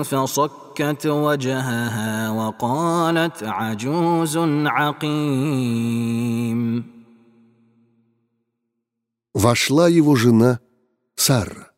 فصكت 0.03 1.07
وجهها 1.07 2.31
وقالت 2.31 3.43
عجوز 3.43 4.38
عقيم 4.67 6.19
Вошла 9.35 9.88
его 9.88 10.17
жена 10.17 10.59
Сарра. 11.14 11.73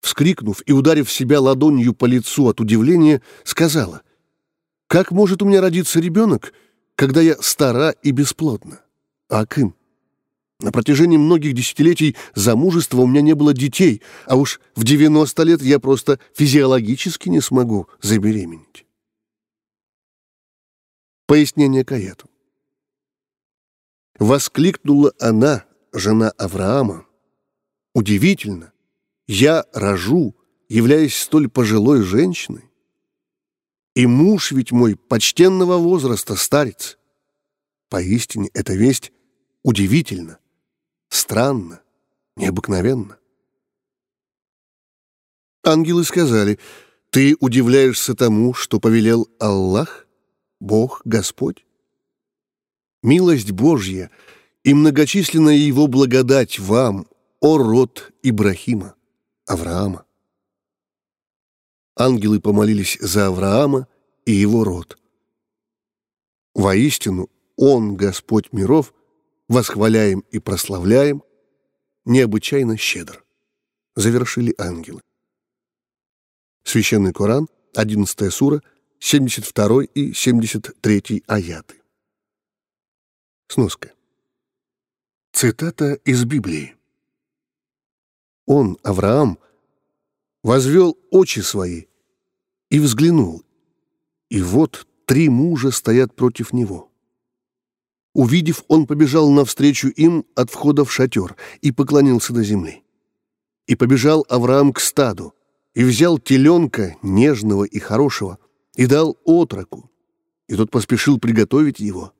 Вскрикнув 0.00 0.62
и 0.64 0.72
ударив 0.72 1.10
себя 1.10 1.40
ладонью 1.40 1.92
по 1.92 2.04
лицу 2.04 2.48
от 2.48 2.60
удивления, 2.60 3.20
сказала, 3.42 4.02
«Как 4.86 5.10
может 5.10 5.42
у 5.42 5.46
меня 5.46 5.60
родиться 5.60 5.98
ребенок, 6.00 6.52
когда 6.99 7.21
я 7.21 7.41
стара 7.41 7.91
и 8.03 8.11
бесплодна? 8.11 8.81
Акым, 9.29 9.73
на 10.59 10.73
протяжении 10.73 11.15
многих 11.15 11.53
десятилетий 11.53 12.17
замужества 12.35 12.99
у 12.99 13.07
меня 13.07 13.21
не 13.21 13.35
было 13.35 13.53
детей, 13.53 14.01
а 14.25 14.35
уж 14.35 14.59
в 14.75 14.83
90 14.83 15.43
лет 15.43 15.61
я 15.61 15.79
просто 15.79 16.19
физиологически 16.35 17.29
не 17.29 17.39
смогу 17.39 17.87
забеременеть. 18.01 18.85
Пояснение 21.25 21.85
к 21.85 21.93
аяту. 21.93 22.29
Воскликнула 24.17 25.13
она, 25.21 25.63
жена 25.93 26.31
Авраама. 26.31 27.05
Удивительно, 27.95 28.73
я 29.25 29.63
рожу, 29.71 30.35
являясь 30.67 31.15
столь 31.15 31.49
пожилой 31.49 32.01
женщиной. 32.01 32.68
И 33.95 34.05
муж 34.05 34.51
ведь 34.51 34.71
мой 34.71 34.95
почтенного 34.95 35.77
возраста, 35.77 36.35
старец. 36.35 36.97
Поистине 37.89 38.49
эта 38.53 38.73
весть 38.73 39.11
удивительна 39.63 40.39
странно, 41.09 41.81
необыкновенно. 42.35 43.17
Ангелы 45.63 46.03
сказали, 46.03 46.59
«Ты 47.09 47.35
удивляешься 47.39 48.15
тому, 48.15 48.53
что 48.53 48.79
повелел 48.79 49.27
Аллах, 49.39 50.07
Бог, 50.59 51.01
Господь? 51.05 51.65
Милость 53.01 53.51
Божья 53.51 54.11
и 54.63 54.73
многочисленная 54.73 55.55
Его 55.55 55.87
благодать 55.87 56.59
вам, 56.59 57.07
о 57.41 57.57
род 57.57 58.11
Ибрахима, 58.21 58.95
Авраама». 59.45 60.05
Ангелы 61.99 62.39
помолились 62.39 62.97
за 63.01 63.27
Авраама 63.27 63.85
и 64.25 64.31
его 64.31 64.63
род. 64.63 64.97
Воистину, 66.53 67.29
Он, 67.57 67.97
Господь 67.97 68.53
миров, 68.53 68.93
восхваляем 69.49 70.21
и 70.31 70.39
прославляем, 70.39 71.23
необычайно 72.05 72.77
щедр. 72.77 73.25
Завершили 73.97 74.55
ангелы. 74.57 75.01
Священный 76.63 77.11
Коран, 77.11 77.49
11 77.75 78.33
сура, 78.33 78.63
72 78.99 79.83
и 79.83 80.13
73 80.13 81.23
аяты. 81.27 81.81
Сноска. 83.49 83.91
Цитата 85.33 85.95
из 86.05 86.23
Библии. 86.23 86.77
Он, 88.45 88.77
Авраам, 88.83 89.37
возвел 90.43 90.97
очи 91.11 91.41
свои 91.41 91.88
и 92.69 92.79
взглянул, 92.79 93.43
и 94.29 94.41
вот 94.41 94.87
три 95.05 95.29
мужа 95.29 95.71
стоят 95.71 96.15
против 96.15 96.53
него. 96.53 96.91
Увидев, 98.13 98.63
он 98.67 98.85
побежал 98.85 99.29
навстречу 99.29 99.87
им 99.87 100.25
от 100.35 100.49
входа 100.49 100.83
в 100.83 100.91
шатер 100.91 101.35
и 101.61 101.71
поклонился 101.71 102.33
до 102.33 102.43
земли. 102.43 102.83
И 103.67 103.75
побежал 103.75 104.25
Авраам 104.29 104.73
к 104.73 104.79
стаду, 104.79 105.33
и 105.73 105.83
взял 105.83 106.17
теленка, 106.17 106.97
нежного 107.03 107.63
и 107.63 107.79
хорошего, 107.79 108.39
и 108.75 108.87
дал 108.87 109.17
отроку, 109.25 109.91
и 110.47 110.55
тот 110.55 110.71
поспешил 110.71 111.19
приготовить 111.19 111.79
его. 111.79 112.13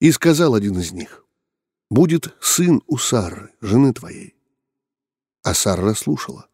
И 0.00 0.12
сказал 0.12 0.54
один 0.54 0.78
из 0.78 0.92
них, 0.92 1.24
«Будет 1.90 2.36
сын 2.40 2.82
у 2.86 2.98
Сары, 2.98 3.50
жены 3.60 3.92
твоей». 3.94 4.36
А 5.42 5.54
Сара 5.54 5.94
слушала. 5.94 6.48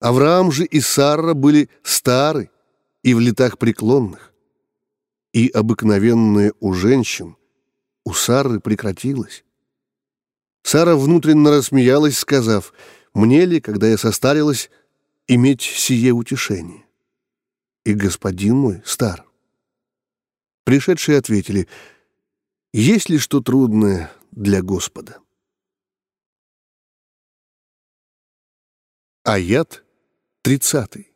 Авраам 0.00 0.52
же 0.52 0.64
и 0.64 0.80
Сара 0.80 1.34
были 1.34 1.70
стары 1.82 2.50
и 3.02 3.14
в 3.14 3.20
летах 3.20 3.58
преклонных, 3.58 4.32
и 5.32 5.48
обыкновенное 5.48 6.52
у 6.60 6.74
женщин 6.74 7.36
у 8.04 8.12
Сары 8.12 8.60
прекратилось. 8.60 9.44
Сара 10.62 10.96
внутренно 10.96 11.50
рассмеялась, 11.50 12.18
сказав, 12.18 12.74
«Мне 13.14 13.44
ли, 13.46 13.60
когда 13.60 13.86
я 13.86 13.96
состарилась, 13.96 14.70
иметь 15.28 15.62
сие 15.62 16.12
утешение?» 16.12 16.84
И 17.84 17.94
господин 17.94 18.56
мой 18.56 18.82
стар. 18.84 19.24
Пришедшие 20.64 21.18
ответили, 21.18 21.68
«Есть 22.72 23.08
ли 23.08 23.18
что 23.18 23.40
трудное 23.40 24.12
для 24.32 24.60
Господа?» 24.60 25.20
Аят 29.22 29.85
тридцатый. 30.45 31.11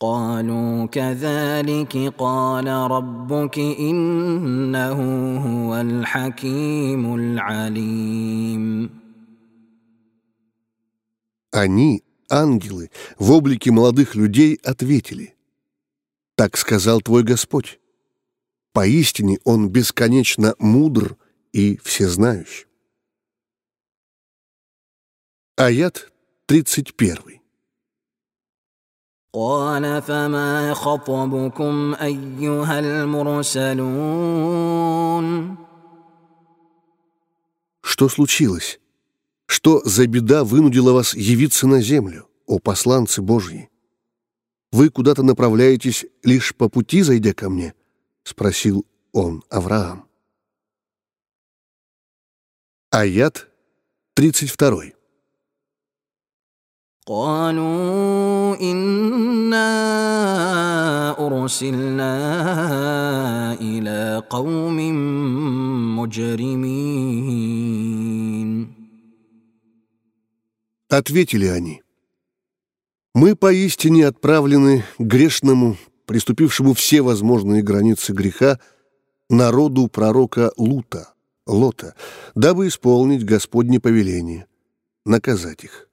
قالوا 0.00 0.86
كذلك 0.86 1.96
قال 2.18 2.66
ربك 2.66 3.58
إنه 3.58 4.98
هو 5.46 5.80
الحكيم 5.80 7.14
العليم 7.14 8.90
Они, 11.52 12.02
ангелы, 12.28 12.90
в 13.16 13.30
облике 13.30 13.70
молодых 13.70 14.16
людей 14.16 14.58
ответили. 14.64 15.34
Так 16.34 16.56
сказал 16.56 17.00
твой 17.00 17.22
Господь. 17.22 17.78
Поистине 18.72 19.38
Он 19.44 19.68
бесконечно 19.70 20.56
мудр 20.58 21.16
и 21.52 21.76
всезнающий. 21.76 22.66
Аят 25.56 26.10
31. 26.48 27.40
قال 29.32 30.02
فما 30.02 30.74
خطبكم 30.74 31.94
أيها 31.94 32.78
المرسلون 32.78 34.14
Что 37.80 38.08
случилось? 38.08 38.80
Что 39.46 39.80
за 39.84 40.06
беда 40.06 40.44
вынудила 40.44 40.92
вас 40.92 41.14
явиться 41.14 41.66
на 41.66 41.80
землю, 41.80 42.28
о 42.46 42.58
посланцы 42.58 43.22
Божьи? 43.22 43.70
Вы 44.72 44.88
куда-то 44.90 45.22
направляетесь 45.22 46.06
лишь 46.22 46.54
по 46.54 46.68
пути, 46.68 47.02
зайдя 47.02 47.32
ко 47.32 47.50
мне? 47.50 47.74
Спросил 48.24 48.86
он 49.12 49.44
Авраам. 49.48 50.08
Аят 52.90 53.48
32. 54.14 54.94
قالوا 57.08 58.56
إنا 58.60 59.70
أرسلنا 61.26 62.14
إلى 63.60 64.22
قوم 64.30 64.76
مجرمين 65.98 67.74
Ответили 70.88 71.46
они. 71.46 71.82
Мы 73.14 73.34
поистине 73.34 74.06
отправлены 74.06 74.84
грешному, 74.98 75.76
приступившему 76.06 76.72
все 76.72 77.02
возможные 77.02 77.62
границы 77.62 78.12
греха, 78.12 78.60
народу 79.28 79.88
пророка 79.88 80.52
Лута, 80.56 81.12
Лота, 81.46 81.96
дабы 82.36 82.68
исполнить 82.68 83.24
Господне 83.24 83.80
повеление, 83.80 84.46
наказать 85.04 85.64
их. 85.64 85.87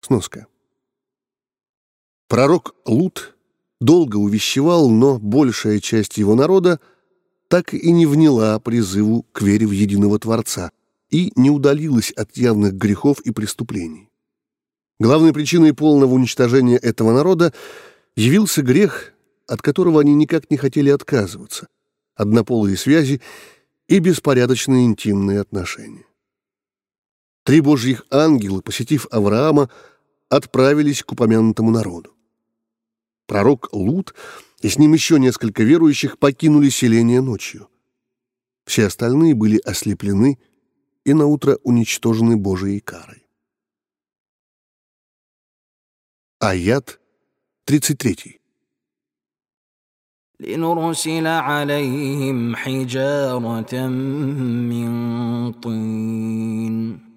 Сноска. 0.00 0.46
Пророк 2.28 2.74
Лут 2.86 3.36
долго 3.80 4.16
увещевал, 4.16 4.88
но 4.88 5.18
большая 5.18 5.80
часть 5.80 6.16
его 6.18 6.34
народа 6.34 6.80
так 7.48 7.74
и 7.74 7.90
не 7.90 8.06
вняла 8.06 8.58
призыву 8.60 9.24
к 9.32 9.42
вере 9.42 9.66
в 9.66 9.72
единого 9.72 10.18
Творца 10.18 10.70
и 11.10 11.32
не 11.34 11.50
удалилась 11.50 12.12
от 12.12 12.36
явных 12.36 12.74
грехов 12.74 13.20
и 13.20 13.32
преступлений. 13.32 14.08
Главной 15.00 15.32
причиной 15.32 15.74
полного 15.74 16.14
уничтожения 16.14 16.76
этого 16.76 17.12
народа 17.12 17.52
явился 18.16 18.62
грех, 18.62 19.12
от 19.46 19.62
которого 19.62 20.00
они 20.00 20.14
никак 20.14 20.50
не 20.50 20.56
хотели 20.56 20.90
отказываться, 20.90 21.66
однополые 22.14 22.76
связи 22.76 23.20
и 23.88 23.98
беспорядочные 23.98 24.84
интимные 24.84 25.40
отношения. 25.40 26.04
Три 27.49 27.61
божьих 27.61 28.05
ангела, 28.09 28.61
посетив 28.61 29.07
Авраама, 29.11 29.69
отправились 30.29 31.03
к 31.03 31.11
упомянутому 31.11 31.71
народу. 31.71 32.15
Пророк 33.27 33.69
Лут 33.71 34.15
и 34.61 34.69
с 34.69 34.77
ним 34.79 34.93
еще 34.93 35.19
несколько 35.19 35.63
верующих 35.63 36.17
покинули 36.17 36.69
селение 36.69 37.21
ночью. 37.21 37.69
Все 38.65 38.87
остальные 38.87 39.35
были 39.35 39.59
ослеплены 39.59 40.39
и 41.03 41.13
наутро 41.13 41.59
уничтожены 41.63 42.35
Божией 42.35 42.79
карой. 42.79 43.27
Аят 46.39 46.99
33. 47.65 48.41
لنرسل 50.39 51.27
عليهم 51.27 52.55
حجارة 52.55 53.87
من 53.87 55.51
طين 55.53 57.08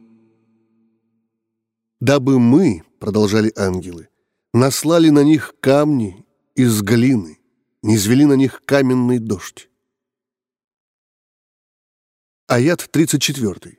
«Дабы 2.02 2.38
мы, — 2.38 3.00
продолжали 3.00 3.52
ангелы, — 3.56 4.52
наслали 4.52 5.10
на 5.10 5.24
них 5.24 5.54
камни 5.60 6.24
из 6.54 6.82
глины, 6.82 7.38
низвели 7.82 8.24
на 8.24 8.34
них 8.34 8.62
каменный 8.64 9.18
дождь». 9.18 9.68
Аят 12.46 12.88
34. 12.90 13.78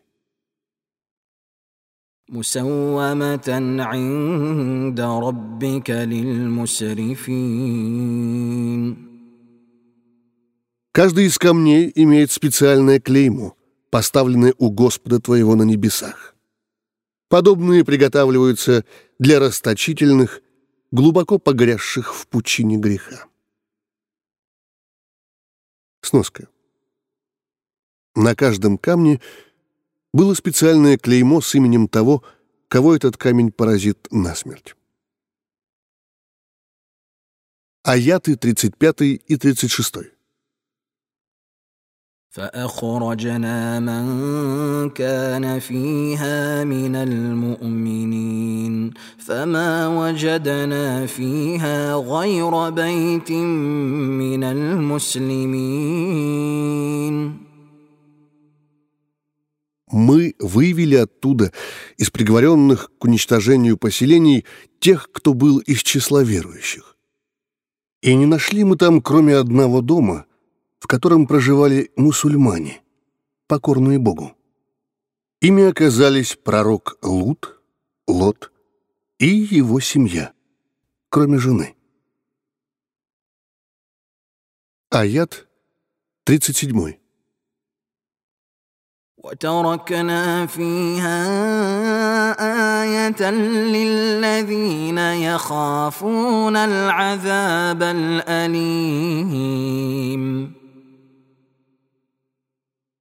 مسومة 2.30 3.50
عند 3.80 5.00
ربك 5.00 5.90
للمسرفين 5.90 7.20
Каждый 10.92 11.26
из 11.28 11.38
камней 11.38 11.92
имеет 11.96 12.32
специальное 12.32 13.00
клеймо, 13.00 13.56
поставленное 13.90 14.54
у 14.58 14.70
Господа 14.70 15.20
твоего 15.20 15.56
на 15.56 15.64
небесах. 15.64 16.33
Подобные 17.35 17.85
приготавливаются 17.85 18.85
для 19.19 19.41
расточительных, 19.41 20.41
глубоко 20.93 21.41
погрязших 21.41 22.15
в 22.15 22.29
пучине 22.29 22.77
греха. 22.77 23.27
Сноска. 26.01 26.47
На 28.15 28.37
каждом 28.37 28.79
камне 28.79 29.21
было 30.13 30.35
специальное 30.35 30.97
клеймо 30.97 31.41
с 31.41 31.57
именем 31.57 31.89
того, 31.89 32.23
кого 32.69 32.95
этот 32.95 33.17
камень 33.17 33.51
поразит 33.51 34.07
насмерть. 34.13 34.77
Аяты 37.83 38.37
35 38.37 39.01
и 39.01 39.37
36. 39.37 40.14
فأخرجنا 42.34 43.80
من 43.80 44.90
كان 44.90 45.60
فيها 45.60 46.64
من 46.64 46.96
المؤمنين 46.96 48.94
فما 49.18 49.88
وجدنا 49.88 51.06
فيها 51.06 51.96
غير 51.96 52.70
بيت 52.70 53.32
من 53.32 54.44
المسلمين 54.44 55.90
Мы 59.92 60.36
вывели 60.38 60.98
оттуда, 60.98 61.52
из 61.98 62.12
приговоренных 62.12 62.92
к 63.00 63.04
уничтожению 63.06 63.76
поселений, 63.76 64.46
тех, 64.80 65.10
кто 65.12 65.34
был 65.34 65.58
из 65.58 65.82
числа 65.82 66.22
верующих. 66.22 66.96
И 68.04 68.14
не 68.14 68.28
нашли 68.28 68.64
мы 68.64 68.78
там, 68.78 69.02
кроме 69.02 69.36
одного 69.36 69.82
дома, 69.82 70.26
в 70.84 70.88
котором 70.88 71.28
проживали 71.28 71.92
мусульмане, 71.96 72.82
покорные 73.48 74.00
Богу. 74.00 74.36
Ими 75.42 75.64
оказались 75.64 76.36
пророк 76.36 76.98
Лут, 77.02 77.62
Лот 78.08 78.52
и 79.20 79.28
его 79.28 79.80
семья, 79.80 80.34
кроме 81.10 81.38
жены. 81.38 81.76
Аят 84.92 85.48
37. 86.26 87.00
وتركنا 89.24 90.46
فيها 90.46 91.20
آية 92.82 93.32
للذين 93.32 94.98
يخافون 94.98 96.56
العذاب 96.56 97.84
الأليم 97.84 99.10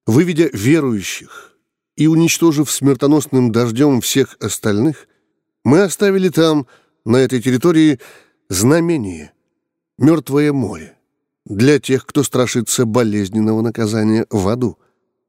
Выведя 0.05 0.49
верующих 0.53 1.57
и 1.95 2.07
уничтожив 2.07 2.69
смертоносным 2.69 3.51
дождем 3.51 4.01
всех 4.01 4.37
остальных, 4.39 5.07
мы 5.63 5.81
оставили 5.81 6.29
там, 6.29 6.67
на 7.05 7.17
этой 7.17 7.41
территории, 7.41 7.99
знамение, 8.49 9.33
мертвое 9.97 10.51
море, 10.51 10.97
для 11.45 11.79
тех, 11.79 12.05
кто 12.05 12.23
страшится 12.23 12.85
болезненного 12.85 13.61
наказания 13.61 14.25
в 14.29 14.47
аду 14.47 14.77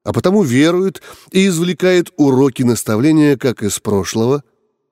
а 0.05 0.13
потому 0.13 0.43
верует 0.43 1.03
и 1.33 1.47
извлекает 1.49 2.13
уроки 2.17 2.63
наставления 2.63 3.37
как 3.37 3.63
из 3.63 3.81
прошлого, 3.81 4.45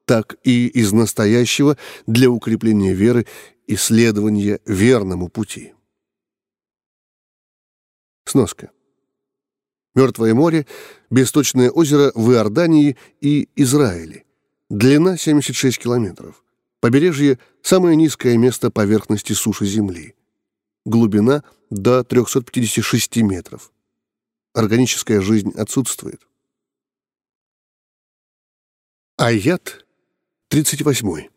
так 0.07 0.37
и 0.43 0.67
из 0.67 0.93
настоящего 0.93 1.77
для 2.07 2.31
укрепления 2.31 2.95
веры 2.95 3.27
и 3.67 3.77
следования 3.77 4.59
верному 4.67 5.29
пути. 5.29 5.75
Сноска. 8.25 8.71
Мертвое 9.95 10.35
море, 10.35 10.67
Бесточное 11.11 11.71
озеро 11.71 12.13
в 12.15 12.33
Иордании 12.33 12.97
и 13.21 13.49
Израиле. 13.57 14.25
Длина 14.71 15.17
76 15.17 15.79
километров. 15.79 16.43
Побережье– 16.81 17.39
самое 17.63 17.97
низкое 17.97 18.37
место 18.39 18.71
поверхности 18.71 19.35
суши 19.35 19.67
Земли. 19.67 20.15
Глубина– 20.85 21.45
до 21.71 22.05
356 22.05 23.19
метров 23.19 23.73
органическая 24.55 25.21
жизнь 25.21 25.53
отсутствует. 25.57 26.27
Аят 29.17 29.87
38. 30.49 31.32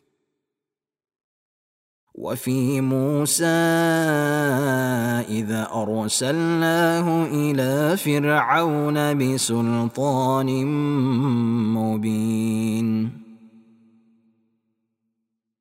وفي 2.14 2.80
موسى 2.80 3.44
إذا 5.28 5.68
أرسلناه 5.72 7.26
إلى 7.26 7.96
فرعون 7.96 9.18
بسلطان 9.18 10.66
مبين 11.74 13.20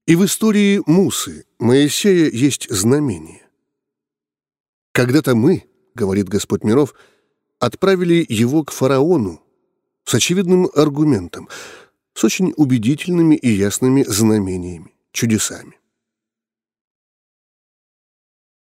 И 0.08 0.16
в 0.16 0.26
истории 0.26 0.82
Мусы, 0.88 1.46
Моисея, 1.60 2.32
есть 2.32 2.68
знамение. 2.72 3.44
Когда-то 4.92 5.36
мы, 5.36 5.66
говорит 5.94 6.28
Господь 6.28 6.64
миров, — 6.64 7.04
отправили 7.60 8.26
его 8.28 8.64
к 8.64 8.72
фараону 8.72 9.42
с 10.06 10.16
очевидным 10.16 10.70
аргументом, 10.74 11.50
с 12.14 12.24
очень 12.24 12.54
убедительными 12.58 13.36
и 13.36 13.50
ясными 13.50 14.04
знамениями, 14.04 14.94
чудесами. 15.12 15.78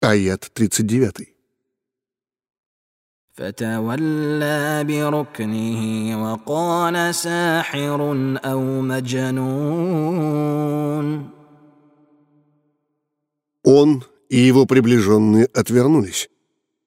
Аят 0.02 0.50
39. 0.54 1.38
فتولى 3.38 4.85
بركنه 4.85 5.83
وقال 6.22 7.14
ساحر 7.14 8.00
أو 8.44 8.81
مجنون 8.81 10.28
Он 13.64 14.04
и 14.31 14.38
его 14.38 14.66
приближенные 14.66 15.46
отвернулись. 15.46 16.28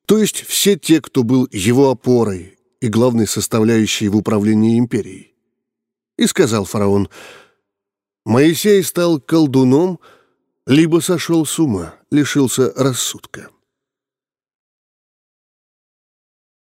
То 0.07 0.17
есть 0.17 0.41
все 0.41 0.77
те, 0.77 0.99
кто 0.99 1.23
был 1.23 1.47
его 1.51 1.89
опорой 1.89 2.57
и 2.81 2.87
главной 2.87 3.27
составляющей 3.27 4.09
в 4.09 4.17
управлении 4.17 4.79
империей. 4.79 5.33
И 6.17 6.27
сказал 6.27 6.65
фараон, 6.65 7.07
«Моисей 8.25 8.83
стал 8.83 9.21
колдуном, 9.21 9.99
либо 10.65 10.99
сошел 10.99 11.45
с 11.45 11.59
ума, 11.59 11.94
лишился 12.09 12.73
рассудка». 12.75 13.49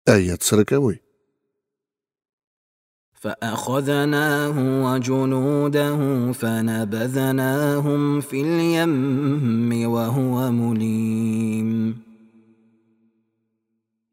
Аят 0.05 0.43
сороковой. 0.43 1.01
فأخذناه 3.21 4.55
وجنوده 4.85 6.31
فنبذناهم 6.31 8.21
في 8.21 8.41
اليم 8.41 9.89
وهو 9.89 10.51
مليم 10.51 12.07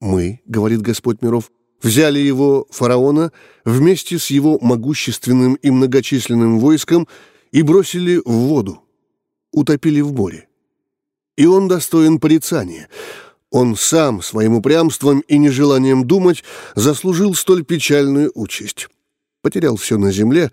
мы, 0.04 0.42
говорит 0.44 0.82
Господь 0.82 1.22
миров, 1.22 1.50
взяли 1.80 2.18
его, 2.18 2.66
фараона, 2.70 3.32
вместе 3.64 4.18
с 4.18 4.26
его 4.26 4.58
могущественным 4.60 5.54
и 5.54 5.70
многочисленным 5.70 6.58
войском 6.58 7.08
и 7.52 7.62
бросили 7.62 8.20
в 8.22 8.30
воду, 8.30 8.82
утопили 9.50 10.02
в 10.02 10.12
море. 10.12 10.46
И 11.38 11.46
он 11.46 11.68
достоин 11.68 12.20
порицания. 12.20 12.88
Он 13.50 13.76
сам 13.76 14.22
своим 14.22 14.54
упрямством 14.54 15.20
и 15.20 15.38
нежеланием 15.38 16.06
думать 16.06 16.44
заслужил 16.74 17.34
столь 17.34 17.64
печальную 17.64 18.32
участь. 18.34 18.88
Потерял 19.42 19.76
все 19.76 19.98
на 19.98 20.10
земле 20.10 20.50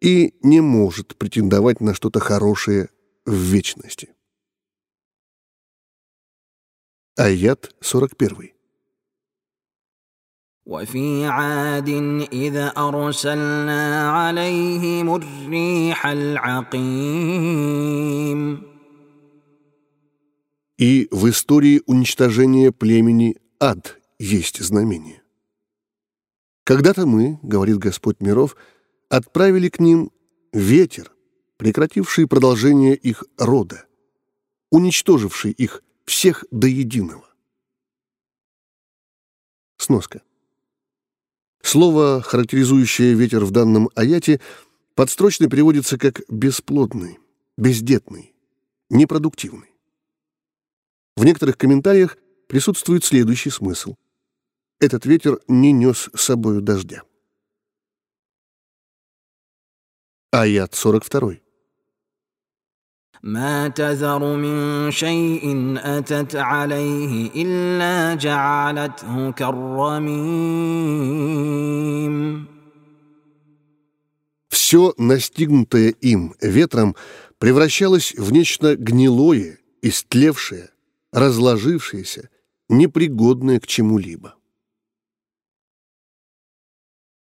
и 0.00 0.34
не 0.42 0.60
может 0.60 1.16
претендовать 1.16 1.80
на 1.80 1.94
что-то 1.94 2.20
хорошее 2.20 2.90
в 3.24 3.34
вечности. 3.34 4.10
Аят 7.16 7.74
41. 7.80 8.50
وفي 10.66 11.26
عاد 11.26 11.88
إذا 12.32 12.72
أرسلنا 12.76 14.10
عليهم 14.10 15.14
الريح 15.14 16.06
العقيم 16.06 16.74
и 20.79 21.09
в 21.11 21.29
истории 21.29 21.81
уничтожения 21.87 22.71
племени 22.71 23.35
ад 23.59 23.99
есть 24.17 24.63
знамение. 24.63 25.21
Когда-то 26.63 27.05
мы, 27.05 27.37
говорит 27.43 27.79
Господь 27.79 28.21
миров, 28.21 28.55
отправили 29.09 29.67
к 29.67 29.81
ним 29.81 30.09
ветер, 30.53 31.11
прекративший 31.57 32.27
продолжение 32.27 32.95
их 32.95 33.25
рода, 33.37 33.87
уничтоживший 34.71 35.51
их 35.51 35.83
всех 36.05 36.45
до 36.49 36.67
единого. 36.67 37.27
Сноска. 39.75 40.21
Слово, 41.61 42.21
характеризующее 42.21 43.15
ветер 43.15 43.43
в 43.43 43.51
данном 43.51 43.89
аяте, 43.95 44.39
подстрочно 44.95 45.49
переводится 45.49 45.97
как 45.97 46.21
«бесплодный», 46.29 47.19
«бездетный», 47.57 48.33
«непродуктивный». 48.89 49.68
В 51.18 51.24
некоторых 51.24 51.56
комментариях 51.56 52.16
присутствует 52.48 53.04
следующий 53.04 53.50
смысл. 53.50 53.96
Этот 54.80 55.06
ветер 55.06 55.40
не 55.48 55.72
нес 55.72 56.10
с 56.14 56.20
собою 56.20 56.60
дождя. 56.60 57.02
Аят 60.32 60.74
42. 60.74 61.44
ما 63.24 63.68
تذر 63.68 64.36
من 64.36 64.90
شيء 64.90 65.74
أتت 65.78 66.36
عليه 66.36 67.30
إلا 67.34 68.14
جعلته 68.14 69.30
كالرميم 69.30 70.84
Все 74.50 74.94
настигнутое 74.98 75.90
им 76.00 76.34
ветром 76.40 76.96
превращалось 77.38 78.14
в 78.14 78.30
нечто 78.32 78.76
гнилое, 78.76 79.58
истлевшее, 79.82 80.70
разложившееся, 81.12 82.30
непригодное 82.68 83.60
к 83.60 83.66
чему-либо. 83.66 84.34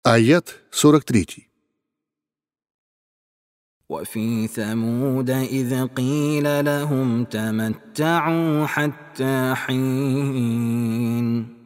Аят 0.03 0.61
43. 0.71 1.47
وفي 3.89 4.49
ثمود 4.49 5.31
إذ 5.31 5.87
قيل 5.87 6.65
لهم 6.65 7.25
تمتعوا 7.25 8.67
حتى 8.67 9.55
حين 9.55 11.57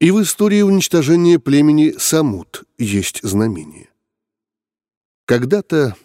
И 0.00 0.12
в 0.12 0.22
истории 0.22 0.62
уничтожения 0.62 1.40
племени 1.40 1.94
Самут 1.98 2.62
есть 2.78 3.20
знамение. 3.24 3.88
Когда-то, 5.24 5.96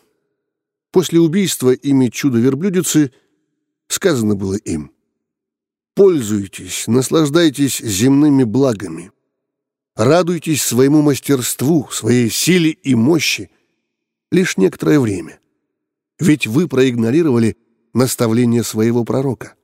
после 0.92 1.20
убийства 1.20 1.72
ими 1.72 2.10
чудо-верблюдицы, 2.10 3.12
сказано 3.89 4.37
было 4.37 4.55
им 4.55 4.93
«Пользуйтесь, 5.95 6.87
наслаждайтесь 6.87 7.79
земными 7.79 8.45
благами, 8.45 9.11
радуйтесь 9.97 10.63
своему 10.63 11.03
мастерству, 11.03 11.89
своей 11.91 12.31
силе 12.31 12.71
и 12.71 12.95
мощи, 12.95 13.51
лишь 14.31 14.57
некоторое 14.57 15.01
время. 15.01 15.41
Ведь 16.21 16.47
вы 16.47 16.69
проигнорировали 16.69 17.57
наставление 17.95 18.63
своего 18.63 19.05
пророка, 19.05 19.55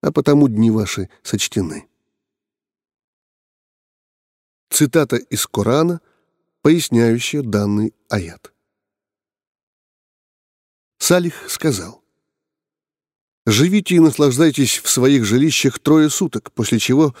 а 0.00 0.12
потому 0.12 0.48
дни 0.48 0.70
ваши 0.70 1.08
сочтены. 1.22 1.88
Цитата 4.70 5.16
из 5.16 5.46
Корана, 5.46 6.00
поясняющая 6.62 7.42
данный 7.42 7.94
аят. 8.08 8.52
Салих 10.98 11.50
сказал, 11.50 12.01
«Живите 13.44 13.96
и 13.96 14.00
наслаждайтесь 14.00 14.78
в 14.78 14.88
своих 14.88 15.24
жилищах 15.24 15.78
трое 15.78 16.10
суток, 16.10 16.52
после 16.52 16.78
чего 16.78 17.14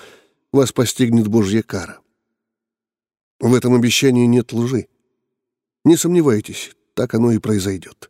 вас 0.52 0.72
постигнет 0.72 1.26
Божья 1.26 1.62
кара. 1.62 2.00
В 3.40 3.54
этом 3.54 3.74
обещании 3.74 4.26
нет 4.26 4.52
лжи. 4.52 4.86
Не 5.84 5.96
сомневайтесь, 5.96 6.76
так 6.94 7.14
оно 7.14 7.32
и 7.32 7.38
произойдет. 7.38 8.08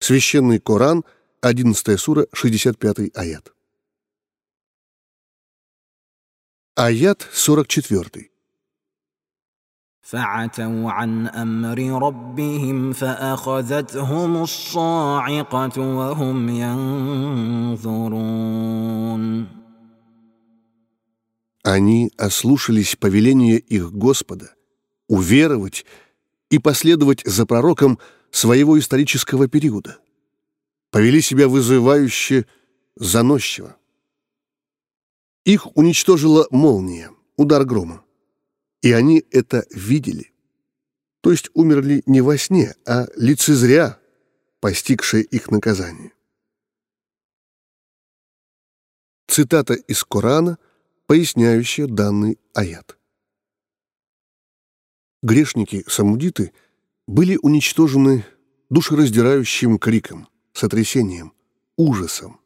Священный 0.00 0.58
Коран, 0.58 1.04
11 1.40 2.00
сура, 2.00 2.26
65 2.32 3.16
аят. 3.16 3.54
Аят 6.74 7.28
44. 7.32 8.31
فعتوا 10.01 10.91
عن 10.91 11.27
أمر 11.27 12.07
ربهم 12.07 12.93
فأخذتهم 12.93 14.43
الصاعقة 14.43 15.81
وهم 15.81 16.49
ينظرون 17.79 18.27
Они 21.63 22.11
ослушались 22.17 22.95
повеления 22.95 23.57
их 23.57 23.91
Господа, 23.91 24.55
уверовать 25.09 25.85
и 26.49 26.59
последовать 26.59 27.23
за 27.25 27.45
пророком 27.45 27.99
своего 28.31 28.79
исторического 28.79 29.49
периода. 29.49 29.99
Повели 30.91 31.19
себя 31.19 31.49
вызывающе, 31.49 32.45
заносчиво. 32.95 33.75
Их 35.43 35.75
уничтожила 35.75 36.47
молния, 36.51 37.11
удар 37.35 37.65
грома. 37.65 38.00
И 38.82 38.92
они 38.92 39.24
это 39.30 39.64
видели. 39.70 40.32
То 41.20 41.30
есть 41.30 41.50
умерли 41.54 42.02
не 42.06 42.20
во 42.20 42.36
сне, 42.36 42.74
а 42.86 43.06
лицезря, 43.16 43.98
постигшее 44.60 45.24
их 45.24 45.50
наказание. 45.50 46.12
Цитата 49.28 49.74
из 49.74 50.04
Корана, 50.04 50.58
поясняющая 51.06 51.86
данный 51.86 52.38
аят 52.52 52.98
грешники-самудиты 55.22 56.52
были 57.06 57.38
уничтожены 57.40 58.26
душераздирающим 58.70 59.78
криком, 59.78 60.28
сотрясением, 60.52 61.32
ужасом. 61.76 62.40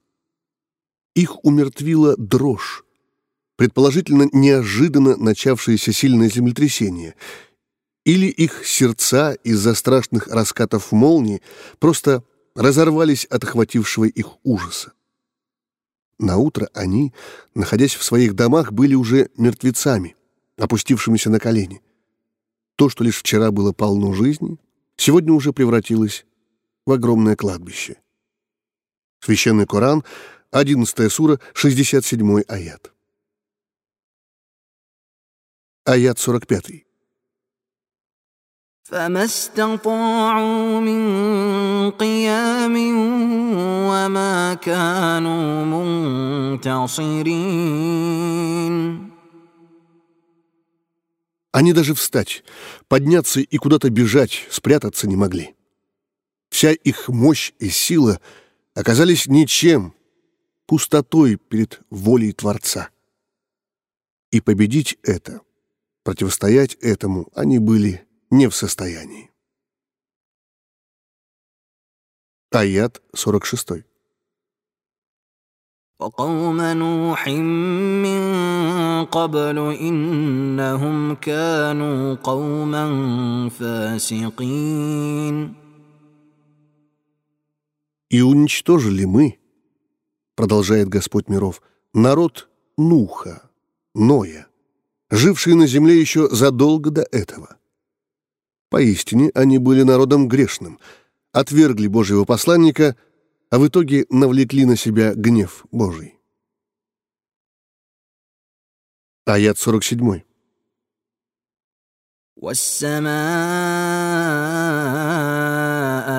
Их 1.15 1.45
умертвила 1.45 2.17
дрожь, 2.17 2.85
предположительно 3.57 4.29
неожиданно 4.33 5.17
начавшееся 5.17 5.93
сильное 5.93 6.29
землетрясение, 6.29 7.15
или 8.05 8.27
их 8.27 8.65
сердца 8.65 9.33
из-за 9.33 9.75
страшных 9.75 10.29
раскатов 10.29 10.93
молнии 10.93 11.43
просто 11.79 12.23
разорвались 12.55 13.25
от 13.25 13.45
охватившего 13.45 14.05
их 14.05 14.29
ужаса. 14.45 14.93
На 16.19 16.39
утро 16.39 16.71
они, 16.73 17.13
находясь 17.55 17.95
в 17.95 18.05
своих 18.05 18.35
домах, 18.35 18.73
были 18.73 18.95
уже 18.95 19.29
мертвецами, 19.37 20.17
опустившимися 20.57 21.31
на 21.31 21.41
колени. 21.41 21.83
То, 22.77 22.89
что 22.89 23.05
лишь 23.05 23.19
вчера 23.19 23.51
было 23.51 23.73
полно 23.73 24.13
жизни, 24.13 24.59
сегодня 24.97 25.33
уже 25.33 25.53
превратилось 25.53 26.25
в 26.87 26.93
огромное 26.93 27.37
кладбище. 27.37 27.97
Священный 29.21 29.67
Коран, 29.67 30.05
11 30.53 31.13
сура, 31.13 31.41
67 31.53 32.43
аят. 32.49 32.93
Аят 35.86 36.20
45. 36.20 36.86
فما 38.92 39.24
استطاعوا 39.24 40.80
من 40.80 41.92
قيام 41.92 42.76
وما 43.88 44.54
كانوا 44.54 45.66
منتصرين 46.58 47.42
Они 51.54 51.74
даже 51.74 51.94
встать, 51.94 52.46
подняться 52.88 53.42
и 53.42 53.58
куда-то 53.58 53.90
бежать, 53.90 54.48
спрятаться 54.50 55.06
не 55.08 55.18
могли. 55.18 55.54
Вся 56.50 56.72
их 56.72 57.10
мощь 57.10 57.52
и 57.60 57.70
сила 57.70 58.22
оказались 58.74 59.28
ничем, 59.28 59.94
пустотой 60.66 61.36
перед 61.36 61.82
волей 61.90 62.32
Творца. 62.32 62.90
И 64.32 64.40
победить 64.40 64.98
это, 65.04 65.42
противостоять 66.06 66.76
этому 66.76 67.30
они 67.36 67.60
были 67.60 68.08
не 68.30 68.48
в 68.48 68.56
состоянии. 68.56 69.30
Аят 72.52 73.02
46. 73.14 73.86
وقوم 76.02 76.62
نوح 76.62 77.28
من 77.28 78.22
قبل 79.06 79.58
إنهم 79.60 81.16
كانوا 81.16 82.16
قوما 82.16 82.86
فاسقين 83.50 85.36
«И 88.10 88.22
уничтожили 88.22 89.06
мы, — 89.06 90.36
продолжает 90.36 90.90
Господь 90.90 91.30
миров, — 91.30 91.94
народ 91.94 92.50
Нуха, 92.78 93.50
Ноя, 93.96 94.45
живший 95.10 95.56
на 95.56 95.68
земле 95.68 96.00
еще 96.00 96.30
задолго 96.30 96.92
до 96.92 97.06
этого. 97.12 97.58
Поистине 98.70 99.32
они 99.34 99.58
были 99.58 99.84
народом 99.84 100.28
грешным, 100.28 100.80
отвергли 101.34 101.88
Божьего 101.88 102.26
посланника — 102.26 103.06
а 103.52 103.60
в 103.60 103.68
итоге 103.68 104.08
навлекли 104.10 104.66
на 104.66 104.76
себя 104.78 105.14
гнев 105.14 105.66
Божий. 105.72 106.18
Аят 109.26 109.60
47. 109.60 110.22
والسماء 112.42 113.12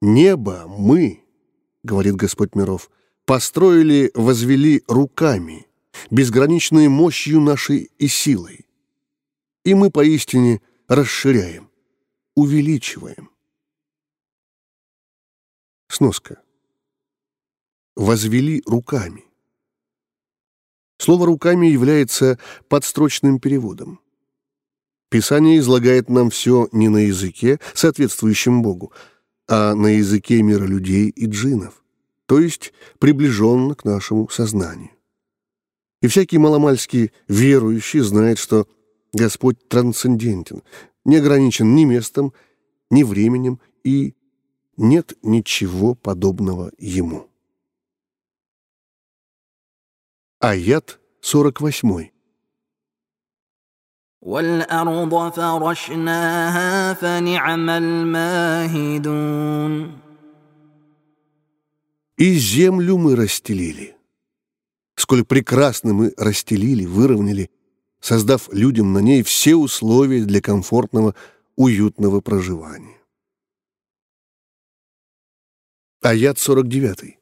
«Небо 0.00 0.66
мы,— 0.66 1.24
говорит 1.82 2.16
Господь 2.16 2.54
миров,— 2.54 2.90
построили, 3.26 4.10
возвели 4.14 4.82
руками, 4.88 5.66
безграничной 6.10 6.88
мощью 6.88 7.40
нашей 7.40 7.90
и 7.98 8.08
силой. 8.08 8.66
И 9.64 9.74
мы 9.74 9.90
поистине 9.90 10.62
расширяем, 10.88 11.70
увеличиваем. 12.34 13.30
Сноска. 15.88 16.40
Возвели 17.94 18.62
руками. 18.64 19.24
Слово 20.98 21.26
«руками» 21.26 21.66
является 21.66 22.38
подстрочным 22.68 23.40
переводом. 23.40 24.00
Писание 25.08 25.58
излагает 25.58 26.08
нам 26.08 26.30
все 26.30 26.68
не 26.72 26.88
на 26.88 26.98
языке, 26.98 27.58
соответствующем 27.74 28.62
Богу, 28.62 28.92
а 29.50 29.74
на 29.74 29.88
языке 29.88 30.40
мира 30.42 30.64
людей 30.64 31.08
и 31.08 31.26
джинов, 31.26 31.82
то 32.26 32.38
есть 32.38 32.72
приближенно 33.00 33.74
к 33.74 33.84
нашему 33.84 34.28
сознанию. 34.28 34.92
И 36.00 36.06
всякий 36.06 36.38
маломальский 36.38 37.10
верующий 37.26 38.00
знает, 38.00 38.38
что 38.38 38.68
Господь 39.12 39.68
трансцендентен, 39.68 40.62
не 41.04 41.16
ограничен 41.16 41.74
ни 41.74 41.84
местом, 41.84 42.32
ни 42.90 43.02
временем 43.02 43.60
и 43.82 44.14
нет 44.76 45.14
ничего 45.22 45.96
подобного 45.96 46.70
ему. 46.78 47.28
Аят 50.38 51.00
48. 51.22 52.10
والأرض 54.21 55.33
فرشناها 55.33 56.93
فنعم 56.93 57.69
الماهدون 57.69 59.25
И 62.17 62.33
землю 62.35 62.97
мы 62.97 63.15
расстелили. 63.15 63.95
Сколь 64.95 65.25
прекрасно 65.25 65.93
мы 65.93 66.13
расстелили, 66.17 66.85
выровняли, 66.85 67.49
создав 67.99 68.51
людям 68.53 68.93
на 68.93 68.99
ней 68.99 69.21
все 69.21 69.55
условия 69.55 70.23
для 70.23 70.39
комфортного, 70.39 71.13
уютного 71.57 72.21
проживания. 72.21 72.97
Аят 76.01 76.39
49. 76.39 77.17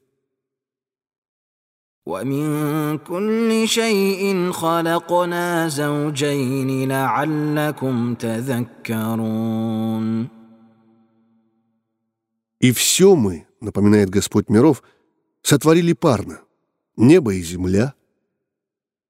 ومن 2.08 2.98
كل 2.98 3.68
شيء 3.68 4.52
خلقنا 4.52 5.68
زوجين 5.68 6.90
لعلكم 6.90 8.16
تذكرون 8.16 9.64
И 12.60 12.72
все 12.72 13.16
мы, 13.18 13.46
напоминает 13.60 14.10
Господь 14.10 14.48
миров, 14.50 14.84
сотворили 15.42 15.92
парно. 15.92 16.40
Небо 16.96 17.34
и 17.34 17.42
земля, 17.42 17.94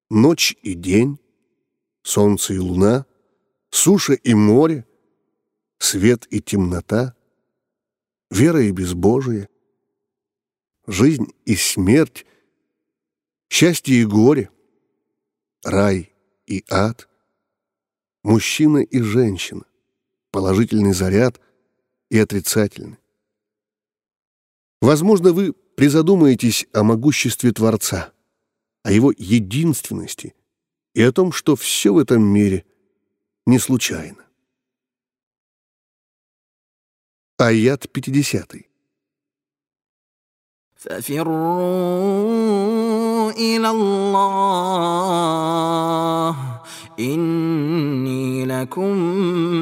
ночь 0.10 0.56
и 0.64 0.74
день, 0.74 1.20
солнце 2.02 2.56
и 2.56 2.58
луна, 2.58 3.06
суша 3.70 4.14
и 4.14 4.34
море, 4.34 4.88
свет 5.78 6.26
и 6.32 6.41
темнота, 6.41 7.16
вера 8.32 8.64
и 8.64 8.72
безбожие, 8.72 9.50
жизнь 10.88 11.32
и 11.46 11.56
смерть, 11.56 12.26
счастье 13.49 13.97
и 13.97 14.05
горе, 14.05 14.51
рай 15.65 16.13
и 16.47 16.65
ад, 16.71 17.09
мужчина 18.23 18.79
и 18.79 19.01
женщина, 19.01 19.65
положительный 20.31 20.93
заряд 20.93 21.41
и 22.11 22.19
отрицательный. 22.19 22.99
Возможно, 24.81 25.33
вы 25.33 25.53
призадумаетесь 25.53 26.67
о 26.73 26.83
могуществе 26.83 27.53
Творца, 27.53 28.13
о 28.83 28.93
его 28.93 29.13
единственности 29.17 30.35
и 30.95 31.03
о 31.03 31.13
том, 31.13 31.33
что 31.33 31.57
все 31.57 31.93
в 31.93 31.99
этом 31.99 32.23
мире 32.23 32.65
не 33.47 33.59
случайно. 33.59 34.25
Аят 37.39 37.91
50. 37.91 38.68
ففروا 40.84 42.41
إلى 43.32 43.70
الله 43.70 44.76
إني 47.00 48.46
لكم 48.46 48.98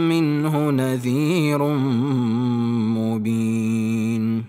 منه 0.09 0.71
نذير 0.71 1.63
مبين 2.97 4.45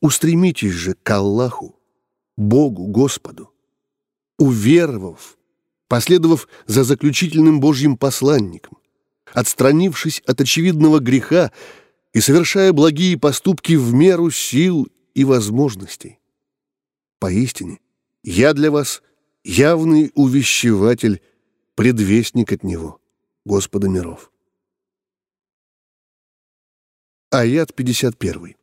Устремитесь 0.00 0.72
же 0.72 0.94
к 1.02 1.10
Аллаху, 1.10 1.76
Богу, 2.36 2.86
Господу, 2.88 3.50
уверовав, 4.38 5.38
последовав 5.88 6.46
за 6.66 6.84
заключительным 6.84 7.58
Божьим 7.58 7.96
посланником, 7.96 8.76
отстранившись 9.32 10.22
от 10.26 10.42
очевидного 10.42 10.98
греха 11.00 11.52
и 12.13 12.21
совершая 12.21 12.73
благие 12.73 13.17
поступки 13.17 13.73
в 13.73 13.93
меру 13.93 14.31
сил 14.31 14.87
и 15.13 15.23
возможностей. 15.23 16.19
Поистине, 17.19 17.79
я 18.23 18.53
для 18.53 18.71
вас 18.71 19.01
явный 19.43 20.11
увещеватель, 20.15 21.21
предвестник 21.75 22.51
от 22.51 22.63
Него, 22.63 22.99
Господа 23.45 23.87
миров. 23.87 24.31
Аят 27.31 27.75
51. 27.75 28.58